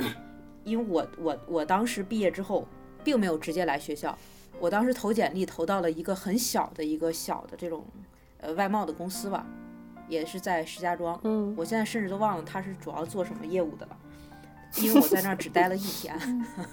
[0.64, 2.68] 因为我我我当时毕业之后，
[3.02, 4.16] 并没有直接来学校。
[4.62, 7.84] 我当时投简历投到了一个很小的一个小的这种，
[8.38, 9.44] 呃外贸的公司吧，
[10.06, 11.18] 也是在石家庄。
[11.24, 13.98] 嗯，我现在甚至都忘了他是主要做什么业务的了，
[14.76, 16.16] 因为我在那儿只待了一天。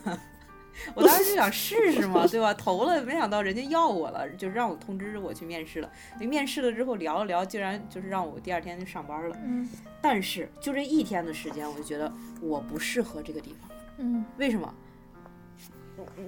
[0.94, 2.54] 我当时就想试试嘛，对吧？
[2.54, 5.92] 投了，没想到人家要我了，就让我通知我去面试了。
[6.20, 9.36] 那面试了之后聊了聊，竟然就是让我第二天就上班了。
[9.44, 9.68] 嗯，
[10.00, 13.70] 但是就这一天的时间，我就觉得我不适合这个地方。
[13.98, 14.72] 嗯，为什么？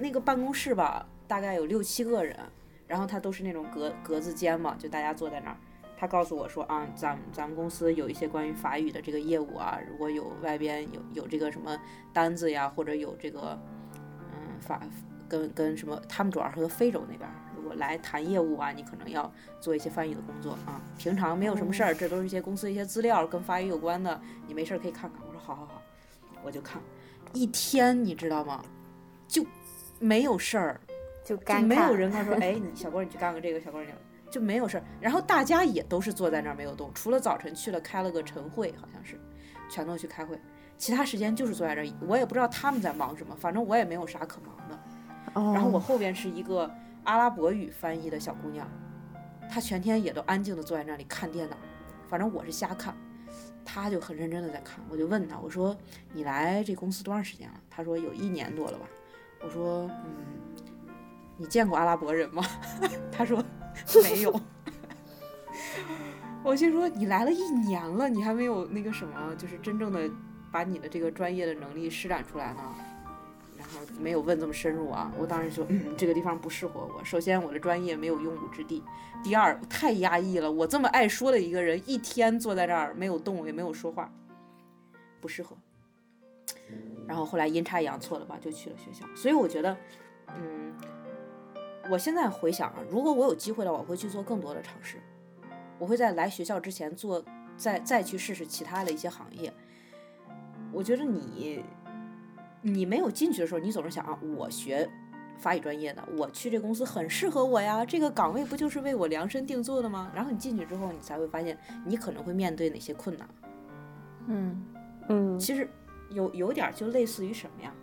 [0.00, 1.06] 那个办公室吧。
[1.32, 2.36] 大概有六七个人，
[2.86, 5.56] 然后他都是那种格格子间嘛，就大家坐在那儿。
[5.96, 11.74] 他告诉我说啊，咱咱们公司有一些关于法语的这个业务啊，如果有外边有有这个什么
[12.12, 13.58] 单子呀，或者有这个
[14.30, 14.78] 嗯法
[15.26, 20.82] 跟跟什么，他们主要是和非洲那边，如果来谈业务啊，你可能要做一些翻译的工作啊。
[20.98, 25.22] 平常没有什么事儿，这都是一些公司一些资料跟法语有关的，你没事儿可以看看。
[25.26, 25.82] 我说好好好，
[26.44, 26.78] 我就看
[27.32, 28.62] 一天，你知道吗？
[29.26, 29.42] 就
[29.98, 30.78] 没有事儿。
[31.24, 33.88] 就没有人他说， 哎，你小郭你去干个这个，小郭你
[34.30, 34.84] 就没有事儿。
[35.00, 39.20] 然后大家也都是坐在那儿没有动，除了早晨去了开了个晨会，好像是，
[39.68, 40.40] 全都去开会，
[40.78, 41.94] 其他时间就是坐在这儿。
[42.06, 44.78] 我也不知道他们在忙什么，反正我也没有啥可忙的。
[45.34, 46.70] 哦，然后我后边是一个
[47.04, 48.66] 阿拉伯语翻译的小姑娘，
[49.50, 51.56] 她全天也都安静的坐在那里看电脑，
[52.08, 52.96] 反正我是瞎看，
[53.64, 54.84] 她就很认真的在看。
[54.90, 55.76] 我就问她，我说
[56.12, 57.60] 你来这公司多长时间了？
[57.70, 58.86] 她说有一年多了吧。
[59.44, 60.14] 我说嗯，
[61.42, 62.40] 你见过阿拉伯人吗？
[63.10, 63.44] 他说
[64.04, 64.40] 没有。
[66.44, 70.08] 我心说你来了一年了，你还没有那个什么，就是真正的
[70.52, 72.60] 把你的这个专业的能力施展出来呢。
[73.58, 77.04] 然后没有问这么深入啊，我当时就嗯，这个地方不适合我。
[77.04, 78.80] 首先我的专业没有用武之地，
[79.24, 80.50] 第二太压抑了。
[80.50, 84.08] 我这么爱说的一个人，一天坐在这儿没有动也没有说话，
[85.20, 85.56] 不适合。
[87.08, 89.04] 然后后来阴差阳错的吧，就去了学校。
[89.16, 89.76] 所以我觉得，
[90.36, 90.72] 嗯，
[91.90, 94.98] 我现在回想啊，如果我有机会的话，我会去做更多的尝试。
[95.78, 97.24] 我会在来学校之前做，
[97.56, 99.52] 再再去试试其他的一些行业。
[100.72, 101.64] 我觉得你。
[102.64, 104.88] 你没有进去的时候，你总是想啊，我学
[105.36, 110.12] 法语专业的，我去这公司很适合我呀，这个岗位不就是为我量身定做的吗？
[110.14, 113.28] 然后你进去之后，你才会发现你可能会面对哪些困难。
[114.28, 114.64] 嗯
[115.08, 115.68] 嗯，其实
[116.10, 117.74] 有有点就类似于什么呀？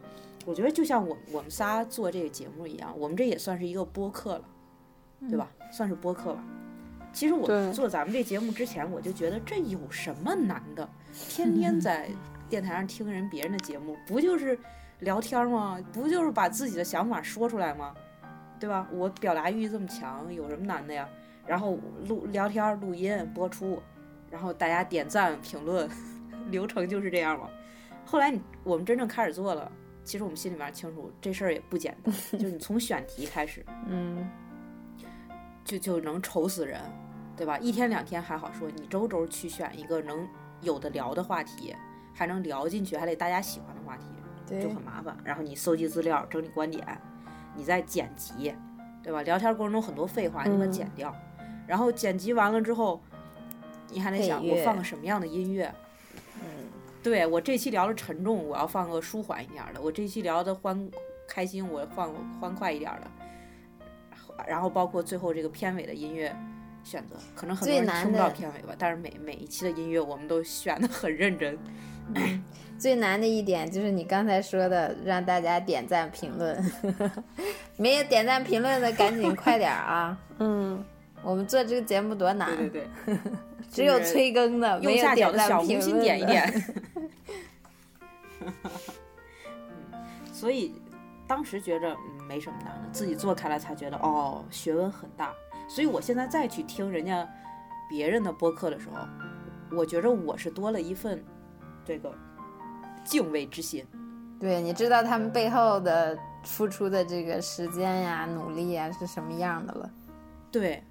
[0.50, 4.44] 我觉得就像我我们仨做这个节目一样，我们这也算是一个播客了，
[5.30, 5.48] 对吧？
[5.72, 6.44] 算是播客吧。
[7.14, 10.90] 其实我做咱们这节目之前，我就觉得这有什么难的？
[11.14, 12.10] 天天在。
[12.50, 14.58] 电台上听人别人的节目，不就是
[15.02, 15.80] 聊天吗？
[15.94, 17.94] 不就是把自己的想法说出来吗？
[18.60, 18.88] 对吧？
[18.92, 21.08] 我表达欲这么强，有什么难的呀？
[21.46, 23.80] 然后录聊天、录音、播出，
[24.32, 25.88] 然后大家点赞、评论，
[26.50, 27.48] 流程就是这样嘛。
[28.04, 29.72] 后来你我们真正开始做了，
[30.10, 32.12] 其实我们心里面清楚，这事儿也不简单。
[32.32, 34.28] 就是你从选题开始， 嗯，
[35.64, 36.82] 就就能愁死人，
[37.38, 37.60] 对吧？
[37.60, 40.28] 一天两天还好说，你周周去选一个能
[40.62, 41.76] 有的聊的话题。
[42.12, 45.16] 还能聊进去，还得大家喜欢的话题，就很麻烦。
[45.24, 46.86] 然后你搜集资料、整理观点，
[47.56, 48.54] 你再剪辑，
[49.02, 49.22] 对吧？
[49.22, 51.16] 聊天过程中很多废话，你把它剪掉。
[51.66, 53.00] 然后剪辑完了之后，
[53.90, 55.74] 你还得想我放个什么样的音乐。
[57.00, 60.90] 嗯，对我这期聊的沉重，我要放个舒缓一点的；我这期聊的欢
[61.28, 63.08] 开心，我放欢快一点的。
[64.48, 66.34] 然后包括最后这个片尾的音乐
[66.84, 71.58] 选择，可能很多人听不到片尾吧，但是每每一期的音乐我们都选的很认真。
[72.78, 76.72] 最难的一点就是你刚才说的，让大家点赞评论。
[77.76, 80.18] 没有点赞评论的，赶紧快点啊！
[80.40, 80.84] 嗯，
[81.22, 82.56] 我们做这个节目多难。
[82.56, 83.18] 对对对，
[83.70, 86.52] 只有催更的，没有点赞评论点一点。
[90.32, 90.74] 所以
[91.28, 91.96] 当时觉着
[92.28, 95.34] 没什么难的，自己做开了才觉得哦，学问很大。
[95.68, 97.28] 所以我现在再去听人家
[97.90, 98.98] 别人的播客的时候，
[99.76, 101.24] 我觉着我是多了一份。
[101.86, 102.14] 这个
[103.04, 103.84] 敬畏之心，
[104.40, 109.90] 对，你知道他们背后的付出的这个时间呀、努力呀是什么样的了？
[110.52, 110.84] 对，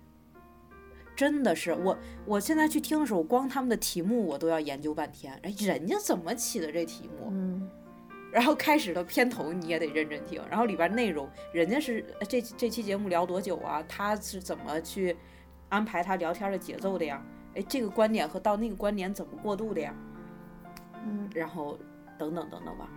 [1.18, 5.36] 真的是我，我现在去听的时候，光他们的题目我都要研究半天。
[5.42, 7.26] 哎，人家怎么起的这题目？
[7.32, 7.68] 嗯，
[8.30, 13.84] 然后开始的片头你也得认真听，然后里边内容，人家是这这期节目聊多久啊？
[13.88, 15.16] 他是怎么去
[15.70, 17.20] 安排他聊天的节奏的呀？
[17.56, 19.92] 哎，这个观点和到那个观点怎么过渡的呀？
[21.04, 21.76] 嗯，然后
[22.16, 22.88] 等等等等吧，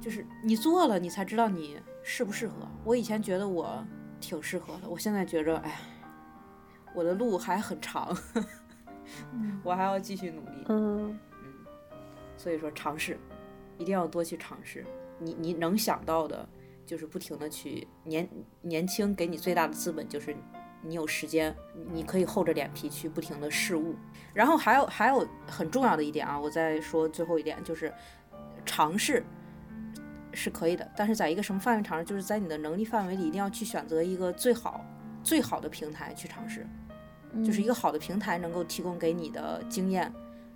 [0.00, 2.54] 就是你做了，你才知道你适不适合。
[2.84, 3.86] 我以前觉得我
[4.18, 5.78] 挺适合的，我现在觉着，哎，
[6.94, 8.16] 我的路还很长，
[9.62, 10.64] 我还要继续努力。
[10.68, 11.18] 嗯嗯，
[12.36, 13.18] 所以说尝试，
[13.78, 14.86] 一定要多去尝试。
[15.18, 16.48] 你你能想到的，
[16.86, 18.28] 就是不停的去年
[18.62, 20.34] 年轻给你最大的资本就是。
[20.86, 21.56] 你有时间，
[21.94, 23.96] 你可以厚着脸皮去不停的试物，
[24.34, 27.90] 然后还有还有很重要的一点啊，我再说最后一点，就是
[28.66, 29.24] 尝试
[30.34, 34.84] 是可以的，但是在一个什么范围尝试，就是在你的能力范围里，一定要去选择一个最好
[35.22, 36.66] 最好的平台去尝试，
[37.42, 40.12] 就是一个好的平台能够提供给你的经验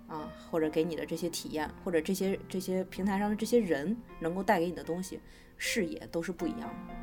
[0.07, 5.19] 啊，或者给你的这些体验，或者这些这些平台上的这些人能够带给你的东西，
[5.57, 6.93] 视野都是不一样的，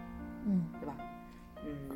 [0.46, 0.96] 嗯，对吧？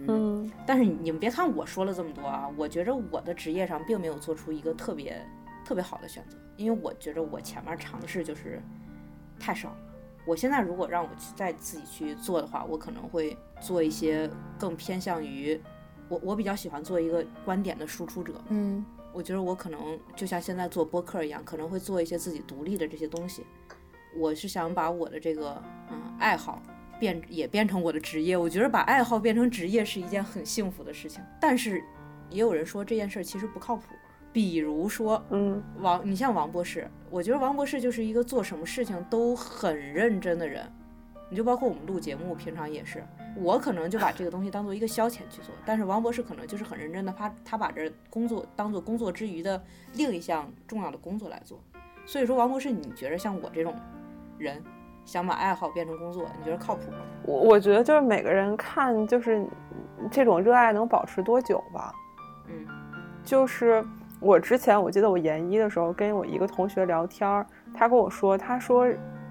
[0.08, 5.24] 嗯，但是你们别看我说了这么多啊，我觉着我的职业上并没有做出一个特别
[5.64, 8.60] 特别好的选择，因为我觉着我前面尝试就是
[9.38, 9.76] 太少了。
[10.26, 15.60] 我现在如果让我去再自己去做的话，我可能会做一些更偏向于
[16.10, 18.34] 我，我比较喜欢做一个观点的输出者。
[18.50, 23.46] 嗯，我觉得我可能就像现在做播客一样，可能会做一些自己独立的这些东西。
[24.14, 26.60] 我是想把我的这个嗯爱好。
[26.98, 31.22] 变也变成我的职业，我觉得把爱好变成职业是一件很幸福的事情。
[31.40, 31.82] 但是，
[32.28, 33.84] 也有人说这件事儿其实不靠谱，
[34.34, 40.70] 比如说嗯王，你像王博士，我觉得王博士就是一个做什么事情都很认真的人。
[41.30, 43.02] 你就包括我们录节目，平常也是，
[43.36, 49.62] 我可能就把这个东西当做一个消遣去做，但是王博士可能就是很认真的，他他把这工作当做工作之余的
[49.94, 51.58] 另一项重要的工作来做。
[52.06, 53.74] 所以说，王博士，你觉得像我这种
[54.36, 54.62] 人，
[55.04, 56.98] 想把爱好变成工作，你觉得靠谱吗？
[57.22, 59.46] 我我觉得就是每个人看就是
[60.10, 61.94] 这种热爱能保持多久吧。
[62.48, 62.66] 嗯
[63.22, 63.84] 就是
[64.18, 68.88] 我之前我记得我研一的时候跟我一个同学聊天儿，他跟我说，他说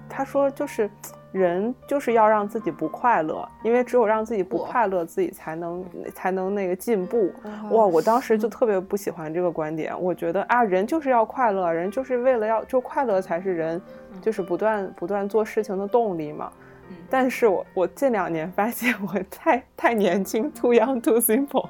[0.08, 0.88] 他说就是
[1.32, 7.32] 人就是要让自己不快乐，因为只有让自己不快乐，自己才能才能那个进步。
[7.70, 13.80] 哇，我当时就特别不喜欢这个观点，我觉得啊，人就是要快乐，人就是为了要就快乐才是人
[14.12, 16.50] 嗯就是不断不断做事情的动力嘛。
[16.88, 21.68] 嗯，但是我我近两年发现我太太年轻，too young too simple，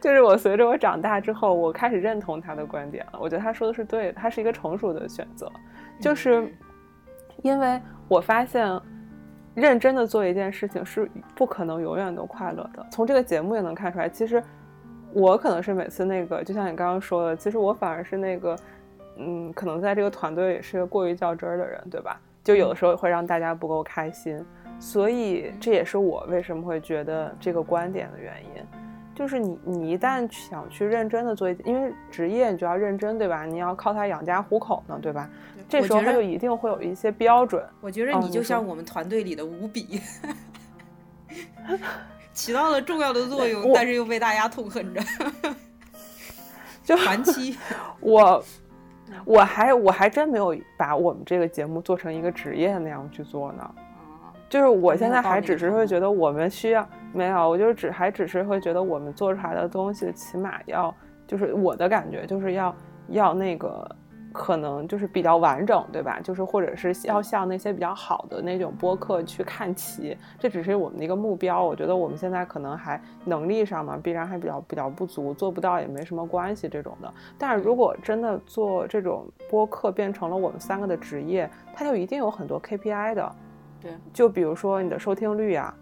[0.00, 3.18] 就是我随着我长大之后，我开始认同他的观点了。
[3.20, 5.52] 我觉得他说的是对的，他是一个成熟的选择，
[6.00, 6.52] 就是嗯
[7.42, 8.66] 因为我发现
[9.54, 12.86] 认真的做一件事情是不可能永远都快乐的。
[12.90, 14.42] 从这个节目也能看出来，其实
[15.12, 18.56] 我可能是每次那个，就像你刚刚说的，其实我反而是那个，
[19.18, 22.18] 嗯，可能在这个团队也是个过于较真儿的人，对吧？
[22.42, 24.44] 就有的时候会让大家不够开心。
[24.80, 28.62] 所以这也是我为什么会觉得这个观点的原因，
[29.14, 33.44] 就是你你一旦想去认真的做一，因为职业你就要认真，对吧？
[33.44, 35.28] 你要靠它养家糊口呢，对吧？
[35.68, 37.64] 这时候它就一定会有一些标准。
[37.80, 40.00] 我觉得哦你就像我们团队里的五笔，
[42.32, 45.00] 起到了重要的作用，但是又被大家痛恨着。
[46.84, 47.56] 就 传期，
[48.00, 48.44] 我
[49.24, 53.74] 我还我还真没有把我们这个节目做成一个职业那样去做呢。
[54.52, 60.94] 啊就是我现在还只是会觉得我们需要没有，我就只还只是会觉得我们做出来的东西起码要
[61.26, 62.74] 就是我的感觉就是要
[63.08, 63.90] 要那个
[64.30, 66.20] 可能就是比较完整，对吧？
[66.22, 71.64] 就是或者是要向那些比较好的那种播客去看齐，这只是我们的一个目标。
[71.64, 77.12] 我觉得我们现在可能还能力上嘛，必然还比较比较不足，做不到也没什么关系这种的。
[77.38, 83.34] 但是如果真的做这种播客变成了我们三个的职业，它就一定有很多 KPI 的。
[83.82, 85.74] 对，就比如说你的收听率呀，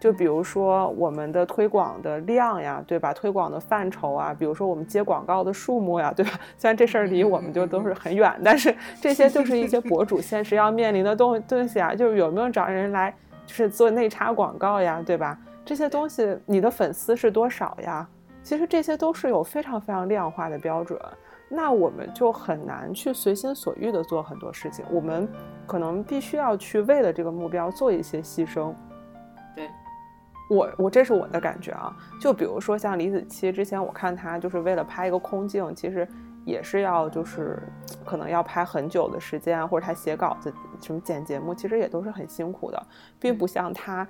[0.00, 3.12] 就比如说我们的推广的量呀，对吧？
[3.12, 6.32] 推广的范畴啊，比如说我们接广告的数目呀，对吧？
[6.56, 13.14] 虽然这事儿离我们就都是很远，但是这些就是一些博主现实要面临的东东西啊，就是有没有找人来
[13.46, 15.38] 就是做内插广告呀，对吧？
[15.64, 18.08] 这些东西你的粉丝是多少呀？
[18.42, 20.98] 其实这些都是有非常非常量化的标准。
[21.52, 25.28] 那我们就很难去随心所欲的做很多事情，我们
[25.66, 28.72] 可能必须要去为了这个目标做一些牺牲。
[29.56, 29.68] 对，
[30.48, 31.92] 我我这是我的感觉啊。
[32.20, 36.06] 就比如说像李子柒，之前我看她就是为了拍一个空镜，其实
[36.44, 37.60] 也是要就是
[38.04, 42.86] 可能要拍很久的时间啊，或者她写稿子、什么剪节目，其实也都是很辛苦的，
[43.18, 44.06] 并不像她。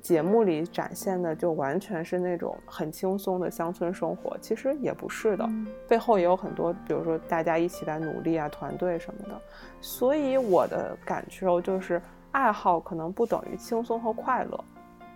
[0.00, 5.46] 节目里展现的就完全是那种很轻松的乡村生活，其实也不是的，
[5.86, 9.40] 背后也有很多，比如说大家一起来努力啊，团队什么的。
[9.80, 14.64] 所以我的感受就是，爱好可能不等于轻松和快乐，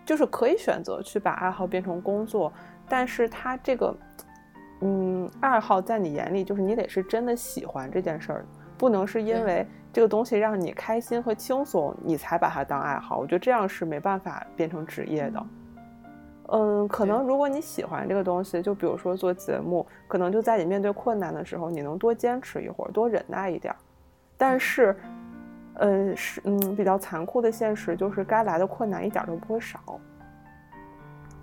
[0.05, 2.53] 就是可以选择去把爱好变成工作，
[2.89, 3.97] 但是它这个，
[4.81, 8.47] 嗯，爱好在你眼里就是你得是真的喜欢这件事儿，
[8.77, 13.17] 不能是因为这个东西让你开心和轻松，你才把它当爱好。
[13.17, 15.47] 我觉得这样是没办法变成职业的。
[16.49, 23.77] 嗯，可能如果你喜欢这个东西，就比如说做节目，可能就在你面对困难的时候，你能多坚持一会儿，多忍耐一点儿。
[24.37, 24.97] 但是，
[25.75, 29.79] 嗯，是嗯，比较残酷的现实就是，该来的困难一点都不会少，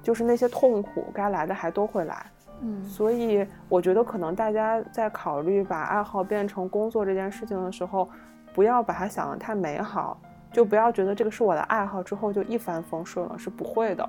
[0.03, 2.25] 就是那些痛苦该来的还都会来。
[2.63, 8.07] 嗯所以我觉得可能大家在考虑把爱好变成工作这件事情的时候，
[8.53, 10.19] 不要把它想得太美好，
[10.51, 14.07] 就不要觉得这个是我的爱好之后就一帆风顺了，是不会的。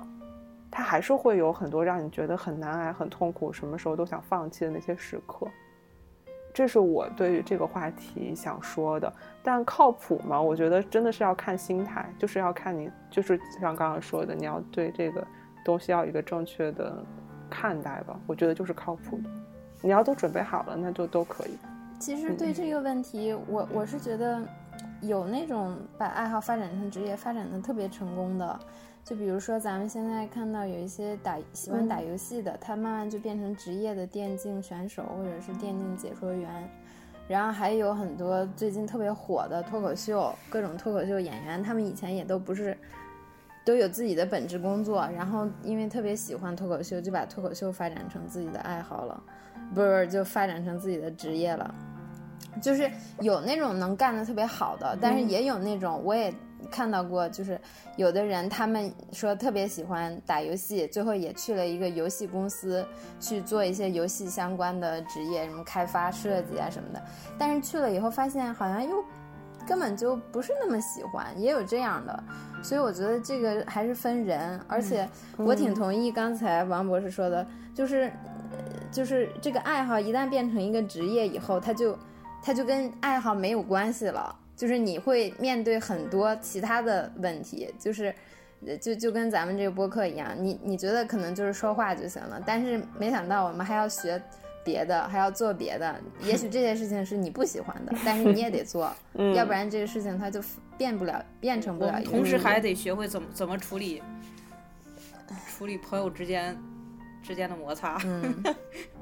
[0.69, 5.47] 它还是会有很多让你觉得很难挨、很痛苦，什么时候都想放弃的那些时刻。
[6.51, 9.11] 这是我对于这个话题想说的。
[9.43, 10.41] 但靠谱吗？
[10.41, 15.25] 我觉得真的是要看心态，就是要看你，就是像刚刚说的，你要对这个
[15.63, 17.03] 东西要有一个正确的
[17.49, 18.19] 看待吧。
[18.25, 19.29] 我觉得就是靠谱的。
[19.81, 21.57] 你要都准备好了，那就都可以。
[22.03, 24.41] 其实对这个问题，我我是觉得
[24.99, 28.59] 有那种把爱好发展成职业发展的特别成功的，
[29.05, 36.69] 就比如说咱们现在看到有一些打喜欢打游戏的，他慢慢就变成职业的电竞选手或者是电竞解说员，
[37.25, 42.77] 然后还有很多最近特别火的脱口秀，各种脱口秀演员，他们以前也都不是。
[43.65, 49.23] 都有自己的本职工作，然后因为特别喜欢脱口秀，就把脱口秀发展成自己的爱好了，
[49.73, 51.73] 不是就发展成自己的职业了。
[52.61, 52.89] 就是
[53.19, 56.33] 有那种能干的特别好的，但是也有那种我也
[56.71, 57.59] 看到过，就是
[57.97, 62.85] 有的人他们说特别喜欢打游戏，最后也去了一个游戏公司
[63.19, 67.03] 去做一些游戏相关的职业，什么开发设计啊什么的。
[67.37, 69.03] 但是去了以后发现好像又
[69.67, 72.23] 根本就不是那么喜欢，也有这样的。
[72.61, 78.09] 所以我觉得这个还是分人，而且我挺同意刚才王博士说的，就是
[78.89, 81.97] 就是这个爱好一旦变成一个职业以后，他就。
[82.43, 88.13] 它就跟爱好没有关系了，就是你会面对很多其他的问题，就是，
[88.81, 94.21] 就就跟咱们这个播客一样，你你觉得可能就是说话就行了，但是没想到我们还要学
[94.65, 98.93] 别的，还要做别的，也许这些事情是你不喜欢的，但是你也得做，
[99.33, 100.43] 要不然这个事情它就
[100.77, 102.01] 变不了，变成不了。
[102.03, 104.03] 同时还得学会怎么怎么处理，
[105.47, 106.57] 处理朋友之间
[107.21, 107.97] 之间的摩擦。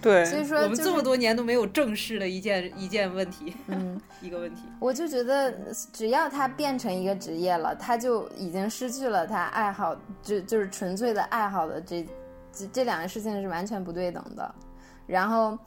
[0.00, 4.62] 对，所以说我们这么多年都没有正视的一件一件问题，嗯，一个问题。
[4.78, 5.52] 我就觉得，
[5.92, 12.06] 只要他变成一个职业了，他就已经失去了他爱好，就就是纯粹的爱好的这
[12.52, 14.54] 这这两个事情是完全不对等的。
[15.06, 15.58] 然后，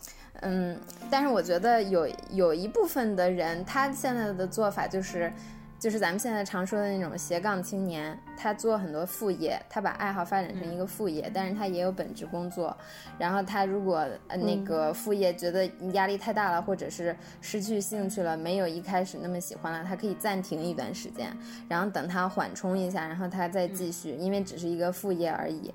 [0.41, 5.31] 嗯，但是我觉得有有一部分的人，他现在的做法就是。
[5.79, 12.75] 就是咱们现在常说的那种斜杠青年，他做很多副业，他把爱好发展成一个副业，但是他也有本职工作。
[13.17, 21.35] 然后他如果那个副业觉得压力太大了，或者是失去兴趣了，没有一开始那么喜欢了，他可以暂停一段时间，
[21.69, 25.73] 然后等他缓冲一下，然后他再继续，因为只是一个副业而已。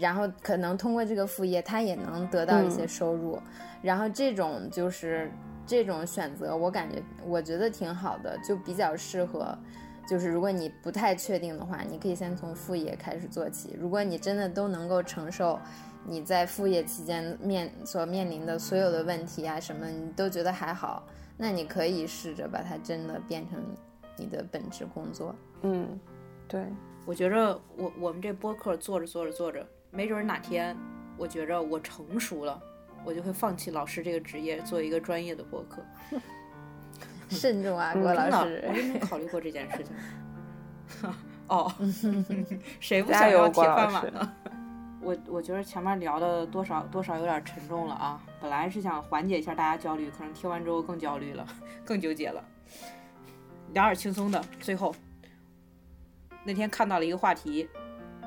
[0.00, 3.38] 然后可能通过这个副业，他也能得到一些收入。
[3.82, 5.30] 然后这种就是。
[5.68, 9.58] 这种选择我感觉我觉得挺好的，就比较适合。
[10.08, 13.76] 就是如果你不太确定的话，你可以先从副业开始做起。
[13.76, 15.58] 如果你真的都能够承受
[16.06, 21.02] 你在副业期间面所面临的所有的问题啊什么，你都觉得还好，
[21.36, 23.60] 那你可以试着把它真的变成
[24.16, 25.34] 你的本职工作。
[25.62, 25.98] 嗯，
[26.46, 26.64] 对，
[27.04, 30.76] 我觉着我我们这播客做着做着做着，没准哪天
[31.16, 32.60] 我觉着我成熟了。
[33.04, 35.80] 我就会放弃老师这个职业，做一个专业的播客。
[37.30, 39.94] 慎重啊，郭老师，我真没考虑过这件事情。
[41.46, 41.72] 哦，
[42.80, 44.32] 谁不想要铁饭碗呢？
[45.00, 48.20] 我我觉得前面聊的多少多少有点沉重了啊。
[48.40, 51.46] 本来是想缓解一下大家焦虑，可能听完之后更焦虑了，
[51.84, 52.42] 更纠结了。
[53.72, 54.44] 聊点轻松的。
[54.58, 54.92] 最后，
[56.44, 57.68] 那天看到了一个话题，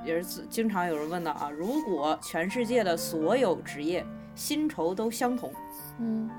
[0.05, 4.05] 也是经常有人问的啊：如果全世界的所有职业。
[4.35, 5.51] 薪酬都相同，
[5.99, 6.29] 嗯，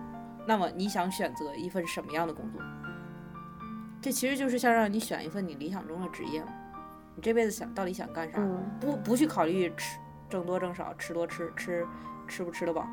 [0.46, 2.62] 那么你想选择一份什么样的工作？
[4.00, 6.50] 这其实就是像让你选一份你理想中的职业嘛。
[7.14, 8.40] 你这辈子想到底想干啥？
[8.80, 9.98] 不不去考虑吃
[10.30, 11.86] 挣多挣少，吃多吃吃
[12.26, 12.88] 吃不吃得饱，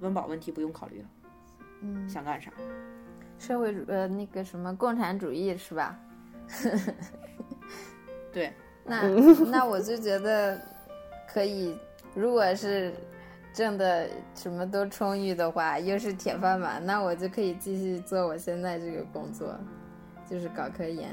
[0.00, 1.08] 温饱问题不用考虑了。
[1.82, 2.50] 嗯，想干啥？
[3.38, 5.96] 社会主呃那个什么共产主义是吧？
[8.32, 8.52] 对，
[8.84, 9.08] 那
[9.50, 10.60] 那我就觉得
[11.26, 11.76] 可以，
[12.14, 12.92] 如果是。
[13.56, 19.56] 挣的什么都充裕的话，又是铁饭碗，那我就可以继续做我现在这个工作，
[20.28, 21.08] 就是搞科研。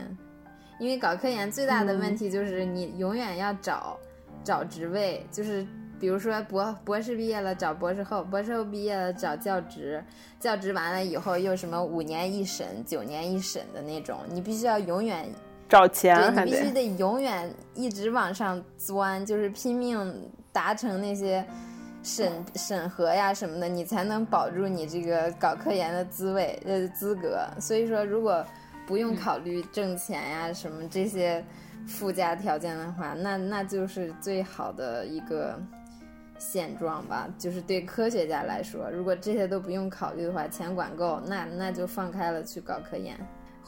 [0.79, 3.95] 因为搞科研最大的问题就是你永远要找
[4.43, 5.63] 找职位，就是
[5.99, 10.03] 比如说博博士毕业了找博士后，博士后毕业了找教职，
[10.39, 15.31] 教职完了以后又什么五年一审、九年一审的那种，你必须要永远
[15.71, 21.43] 找钱，对你必须得永远一直往上钻，就是拼命达成那些。
[22.03, 27.47] 审审核呀什么的，你才能保住你这个搞科研的滋味呃资格。
[27.59, 28.43] 所以说，如果
[28.87, 31.45] 不用考虑挣钱呀什么这些
[31.85, 35.61] 附加条件的话，那那就是最好的一个
[36.39, 37.29] 现状吧。
[37.37, 43.15] 就是对科学家来说，如果这些都不用考虑的话，钱管够，那那就放开了去搞科研，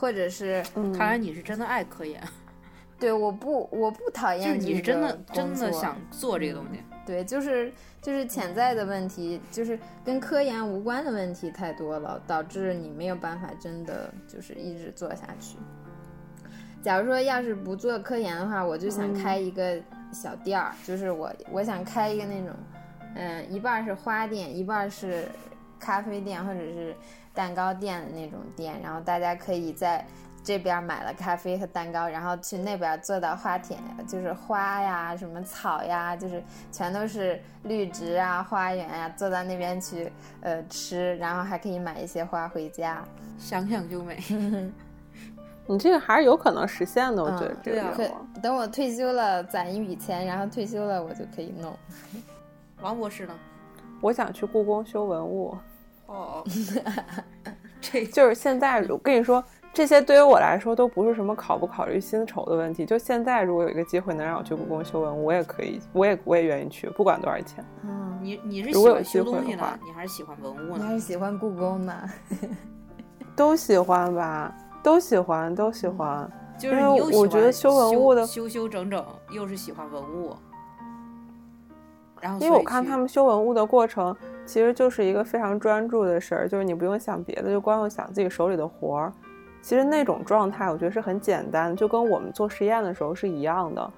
[0.04, 2.22] 或者是看来你是真的爱科研。
[3.00, 6.82] 对，我不我不讨厌你是真的真的想做这个东西。
[7.06, 15.56] 对，就是就是潜在的问题，就是跟科研无关的问题太多了，导致你没有办法真的就是一直做下去。
[16.82, 19.82] 假如说要是不做科研的话，我就想开一个
[20.12, 22.50] 小店儿，就是我我想开一个那种，
[23.16, 25.24] 嗯，一半是花店，一半是
[25.80, 26.94] 咖啡店或者是
[27.34, 30.06] 蛋糕店的那种店，然后大家可以在。
[30.46, 40.12] 这边买了咖啡和蛋糕，然后去那边坐到花田，就是花呀、什么草呀，就是全都是绿植啊、花园呀，坐到那边去
[40.42, 43.06] 呃吃，然后还可以买一些花回家，
[43.40, 44.22] 想想就美。
[45.66, 48.34] 你这个还是有可能实现的，我觉得嗯这对啊可个愿望。
[48.42, 51.74] 等我退休了，攒一笔钱，然后退休了，我就可以弄。
[52.84, 53.34] 王博士呢？
[54.02, 55.58] 我想去故宫修文物，
[56.14, 56.44] 哦，
[57.82, 59.44] 这就是现在，我跟你说，
[59.74, 62.86] 这些对于我来说都不是什么考不考虑薪酬的问题。
[62.86, 67.66] 就现在，如果有一个机会能让我去故宫修文物，我也可以，我也我也愿意去，不管多少钱。
[67.84, 70.86] 嗯，你你是喜欢修东西呢的，你还是喜欢文物我呢？
[70.86, 71.94] 还是喜欢故宫呢。
[73.36, 76.30] 都喜欢吧，都喜欢，都喜欢。
[76.60, 80.36] 就是你又我觉得修文物的修修整整，又是喜欢文物，
[82.22, 89.14] 然后因为我看他们修文物的过程，其实就是一个非常专注的事儿，就是你不用想别的，就光用想自己手里的活儿。
[89.62, 93.92] 其实那种状态，我觉得是很简单，就跟我们做实验的时候是一样的。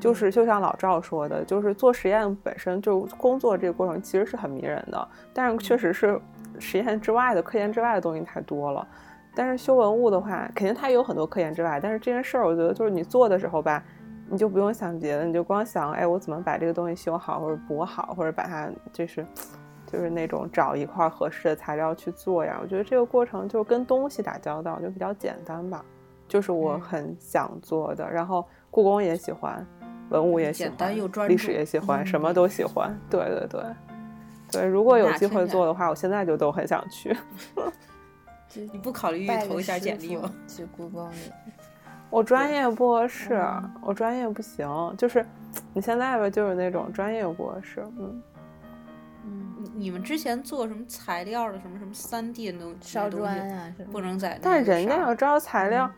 [0.00, 6.20] 就是就像老赵说的，就是做实验本身就工作这个过程其实是很迷人的，但是确实是
[6.58, 8.84] 实验之外的、科研之外的东西太多了。
[9.32, 13.80] 但是修文物的话，肯定它也有很多科研之外，但是这件事儿，我觉得就是你做的时候吧，
[14.28, 19.24] 你就不用想别的，你就光想，哎，我怎么把这个东西修好，或者补好，或者把它就是
[19.92, 22.58] 就是那种找一块合适的材料去做呀。
[22.62, 25.84] 我觉得这个过程就是跟东西打交道，就比较简单吧，
[26.26, 28.10] 就是我嗯很想做的。
[28.10, 29.64] 然后故宫也喜欢，
[30.08, 32.98] 文物也喜简单欢又专，历史也喜欢，嗯什么都喜欢。
[33.10, 33.62] 对对对。
[34.50, 37.16] 对，如果有机会做的话，我现在就都很想去。
[38.54, 40.30] 你不考虑投一下简历吗？
[40.46, 41.14] 去故宫里。
[42.10, 44.68] 我专业不合适，嗯我专业不行，
[44.98, 45.24] 就是
[45.72, 48.22] 你现在吧，就是那种专业不合适，嗯，嗯，
[49.62, 55.94] 你你们之前做什么材料的，什么什么三 D 的东烧东西砖啊、不能在但人家要招材料，嗯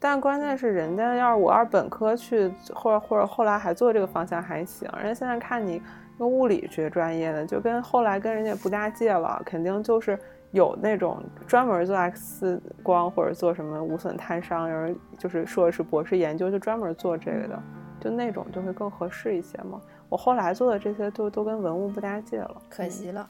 [0.00, 5.80] 但关键是人家要是我要是本科去，或者或者后来还做这个方向还行，人家现在看你
[6.18, 10.18] 个物理学专业的，就跟后来跟人家不搭界了，肯定就是
[10.50, 17.62] 有那种专门做 X 光或者做什么无损探伤，有人就是硕士博士研究就专门做这个的，
[17.98, 19.80] 就那种就会更合适一些嘛。
[20.08, 23.28] 我后来做的这些都都跟文物不搭界了，可惜了。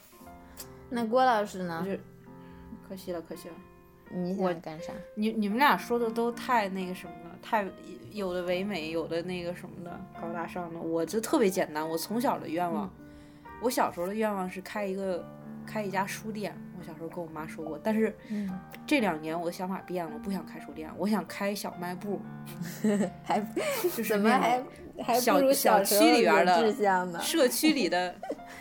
[0.89, 1.91] 那郭老师呢就？
[1.91, 1.99] 是
[2.87, 3.55] 可惜了，可惜了。
[4.11, 4.93] 你我想干啥？
[5.15, 7.65] 你你们俩说的都太那个什么了，太
[8.11, 10.79] 有的唯美，有的那个什么的高大上的。
[10.79, 12.87] 我就特别简单，我从小的愿望，
[13.61, 15.25] 我小时候的愿望是开一个
[15.65, 16.55] 开一家书店。
[16.85, 18.47] 我小时候跟我妈说过，但是嗯，
[18.85, 22.21] 这两年我的想法变了，我不想开书店，我想开小卖部，
[23.23, 23.39] 还
[23.95, 24.67] 就是还种
[25.03, 25.19] 还
[25.53, 27.19] 小区里边的？
[27.19, 28.13] 社区里的。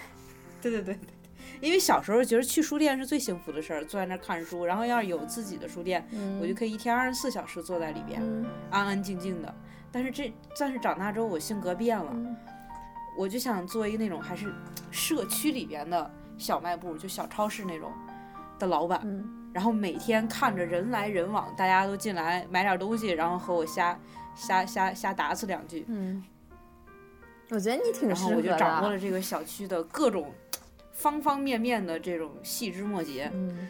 [0.63, 0.99] 对对对对，
[1.61, 8.23] 因为小时候觉得去书店是最幸福的事儿，坐在那儿看书，然后要是有自己的书店，嗯，我就可以一天二十四小时坐在里边。
[8.23, 9.55] 嗯安安静静的。
[9.93, 12.35] 但是这，但是长大之后我性格变了，嗯
[13.19, 14.53] 我就想做一个那种还是
[14.91, 17.93] 社区里边的小卖部，就小超市那种
[18.59, 19.01] 的老板。
[19.05, 23.97] 嗯然后每天看着人来人往，大家都进来买点东西，然后和我瞎
[24.35, 26.21] 瞎瞎瞎打死两句，嗯，
[27.51, 28.57] 我觉得你挺适合的然后我就。
[28.57, 30.33] 掌握了这个小区的各种
[30.93, 33.31] 方方面面的这种细枝末节。
[33.33, 33.69] 嗯，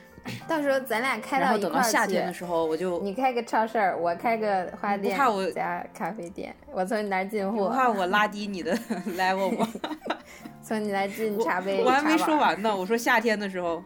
[0.48, 2.32] 到时候咱俩开到一块儿等到夏天的。
[2.32, 8.74] 时候，我就你开个超市，我开个花店不怕我加咖啡店，我从你那儿进货，不怕我拉低你的
[9.18, 9.68] level 吗？
[10.64, 11.84] 从你来进茶杯。
[11.84, 12.16] 我还没。
[12.16, 13.84] 说完呢，我说夏天的时候，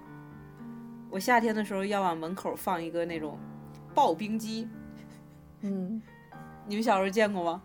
[1.10, 3.38] 我夏天的时候要往门口放一个那种
[3.94, 4.68] 刨冰机，
[5.62, 6.00] 嗯
[6.66, 7.62] 你们小时候见过吗？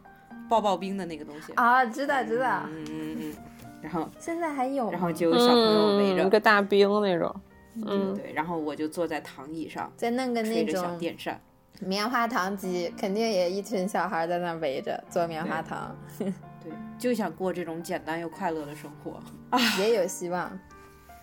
[0.49, 1.51] 刨刨冰的那个东西。
[1.53, 3.33] 啊，知道知道，嗯嗯嗯。
[3.81, 4.89] 然后， 现在还有。
[4.91, 7.35] 然后就有小朋友围着，嗯一个大冰那种，
[7.85, 11.39] 嗯，对，然后我就坐在躺椅上，再弄个那种电扇。
[11.79, 16.31] 棉花糖机，肯定也一群小孩在那围着做棉花糖，对，
[16.97, 19.19] 就想过这种简单又快乐的生活
[19.49, 19.59] 啊。
[19.79, 20.49] 也有希望。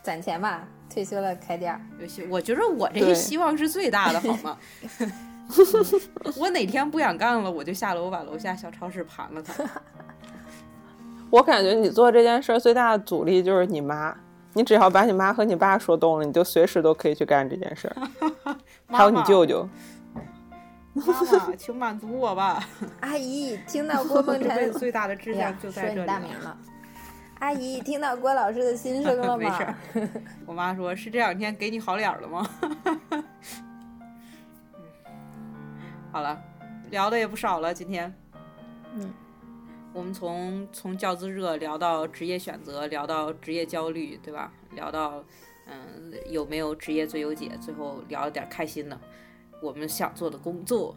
[0.03, 1.81] 攒钱吧，退休了开店儿。
[2.01, 4.59] 尤其我觉得我这对个希望是最大的，好吗？
[6.37, 9.65] 我哪天不想干了，我就下楼把楼下小超市盘了它。
[11.31, 14.15] 我感觉你做这件事儿最大的阻力就是你妈，
[14.53, 18.57] 你只要把你妈和你爸说动了，你就随时都可以去干这件事儿。
[18.87, 19.69] 还有你舅舅，
[20.93, 22.63] 妈妈，请满足我吧！
[23.01, 26.57] 阿姨听到郭凤我婵的最大的志哎呀向就说在这里你大名了。
[27.41, 29.67] 阿姨听到郭老师的心声了 没事？
[30.47, 32.47] 我妈说：“是这两天给你好脸儿了吗？”
[36.13, 36.39] 好了，
[36.91, 38.13] 聊的也不少了，今天。
[38.95, 39.13] 嗯，
[39.93, 44.53] 我们从从教资热聊到职业选择，聊到职业焦虑，对吧？
[44.75, 45.25] 聊到
[45.67, 49.01] 嗯有没有职业最优解，最后聊了点开心的，
[49.63, 50.95] 我们想做的工作。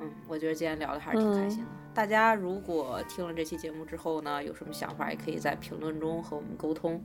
[0.00, 1.66] 嗯，我觉得今天聊的还是挺开心的。
[1.96, 7.02] 大家如果听了这期节目之后呢，有什么想法，也可以在评论中和我们沟通、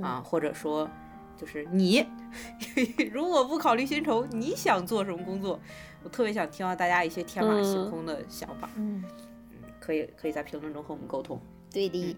[0.00, 0.88] 啊，或者说
[1.36, 2.06] 就是你
[3.12, 5.58] 如果不考虑薪酬，你想做什么工作？
[6.04, 9.02] 我特别想听到大家一些天马行空的想法，嗯，
[9.80, 11.36] 可以可以在评论中和我们沟通。
[11.72, 12.16] 对的。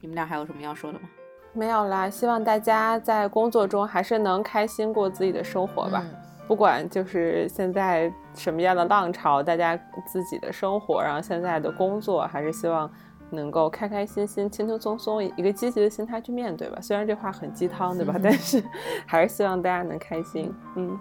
[0.00, 1.08] 你们俩还有什么要说的吗？
[1.52, 6.04] 没有啦，希望大家在工作中还是能开心过自己的生活吧。
[6.48, 9.76] 不管就是现在什么样的浪潮，大家
[10.06, 12.88] 自己的生活，然后现在的工作，还是希望
[13.30, 16.78] 能够开开心心、轻轻松松，一个积极的心态去面对吧。
[16.80, 18.14] 虽然这话很鸡汤，对吧？
[18.22, 18.62] 但是
[19.06, 20.54] 还是希望大家能开心。
[20.76, 20.96] 嗯，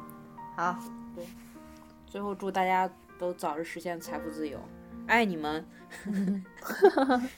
[0.55, 0.75] 好，
[1.15, 1.25] 对，
[2.07, 4.57] 最后祝大家都早日实现财富自由，
[5.05, 5.63] 爱你们。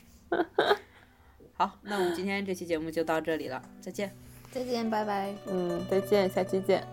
[1.53, 4.15] 好，那我们今天这期节目就到这里了，再见，
[4.51, 6.85] 再见，拜拜，嗯，再见，下期见，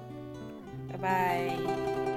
[0.90, 2.13] 拜拜。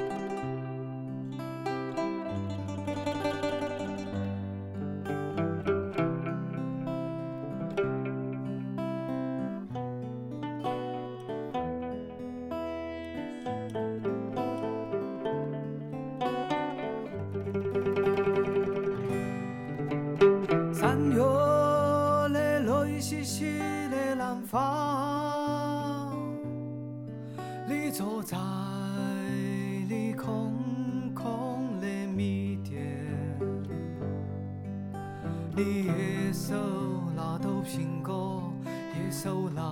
[39.24, 39.64] 手拿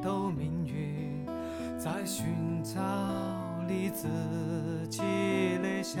[0.00, 1.26] 到，命运
[1.76, 2.80] 在寻找
[3.66, 4.06] 你自
[4.88, 5.02] 己。
[5.60, 6.00] 的香。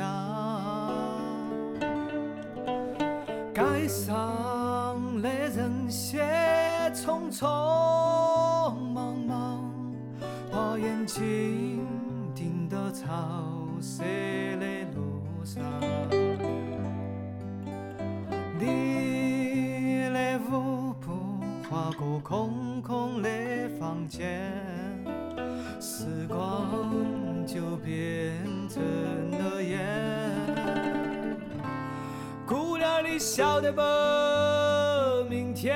[3.52, 6.22] 街上的人些
[6.94, 7.44] 匆匆
[8.92, 9.74] 忙忙，
[10.52, 11.63] 把眼睛。
[33.34, 33.82] 晓得不？
[35.28, 35.74] 明天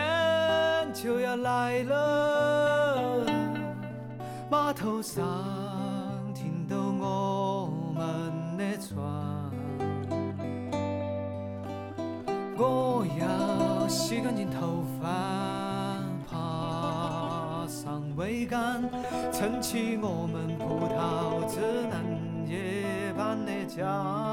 [0.94, 3.26] 就要来了，
[4.48, 5.24] 码头上
[6.32, 8.96] 停到我们的船。
[12.56, 15.08] 我要洗干净头发，
[16.30, 18.88] 爬上桅杆，
[19.32, 21.58] 撑起我们葡萄枝
[21.90, 24.27] 嫩叶般的家。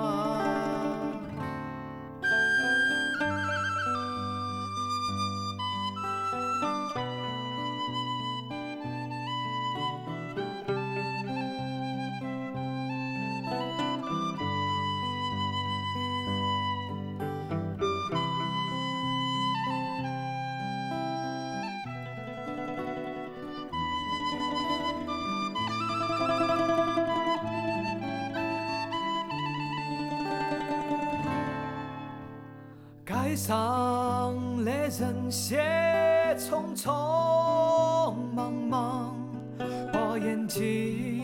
[33.48, 34.34] 上
[34.66, 35.62] 的人些
[36.36, 36.90] 匆匆
[38.34, 39.16] 忙忙，
[39.94, 41.15] 把眼睛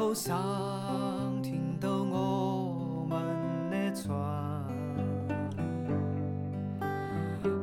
[0.00, 3.20] 码头上停到我们
[3.70, 4.16] 的船。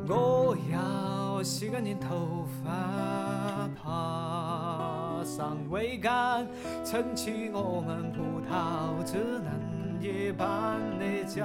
[0.07, 6.47] 我要洗干净头发，爬上桅杆，
[6.85, 11.43] 撑起我们葡萄枝嫩叶般的家。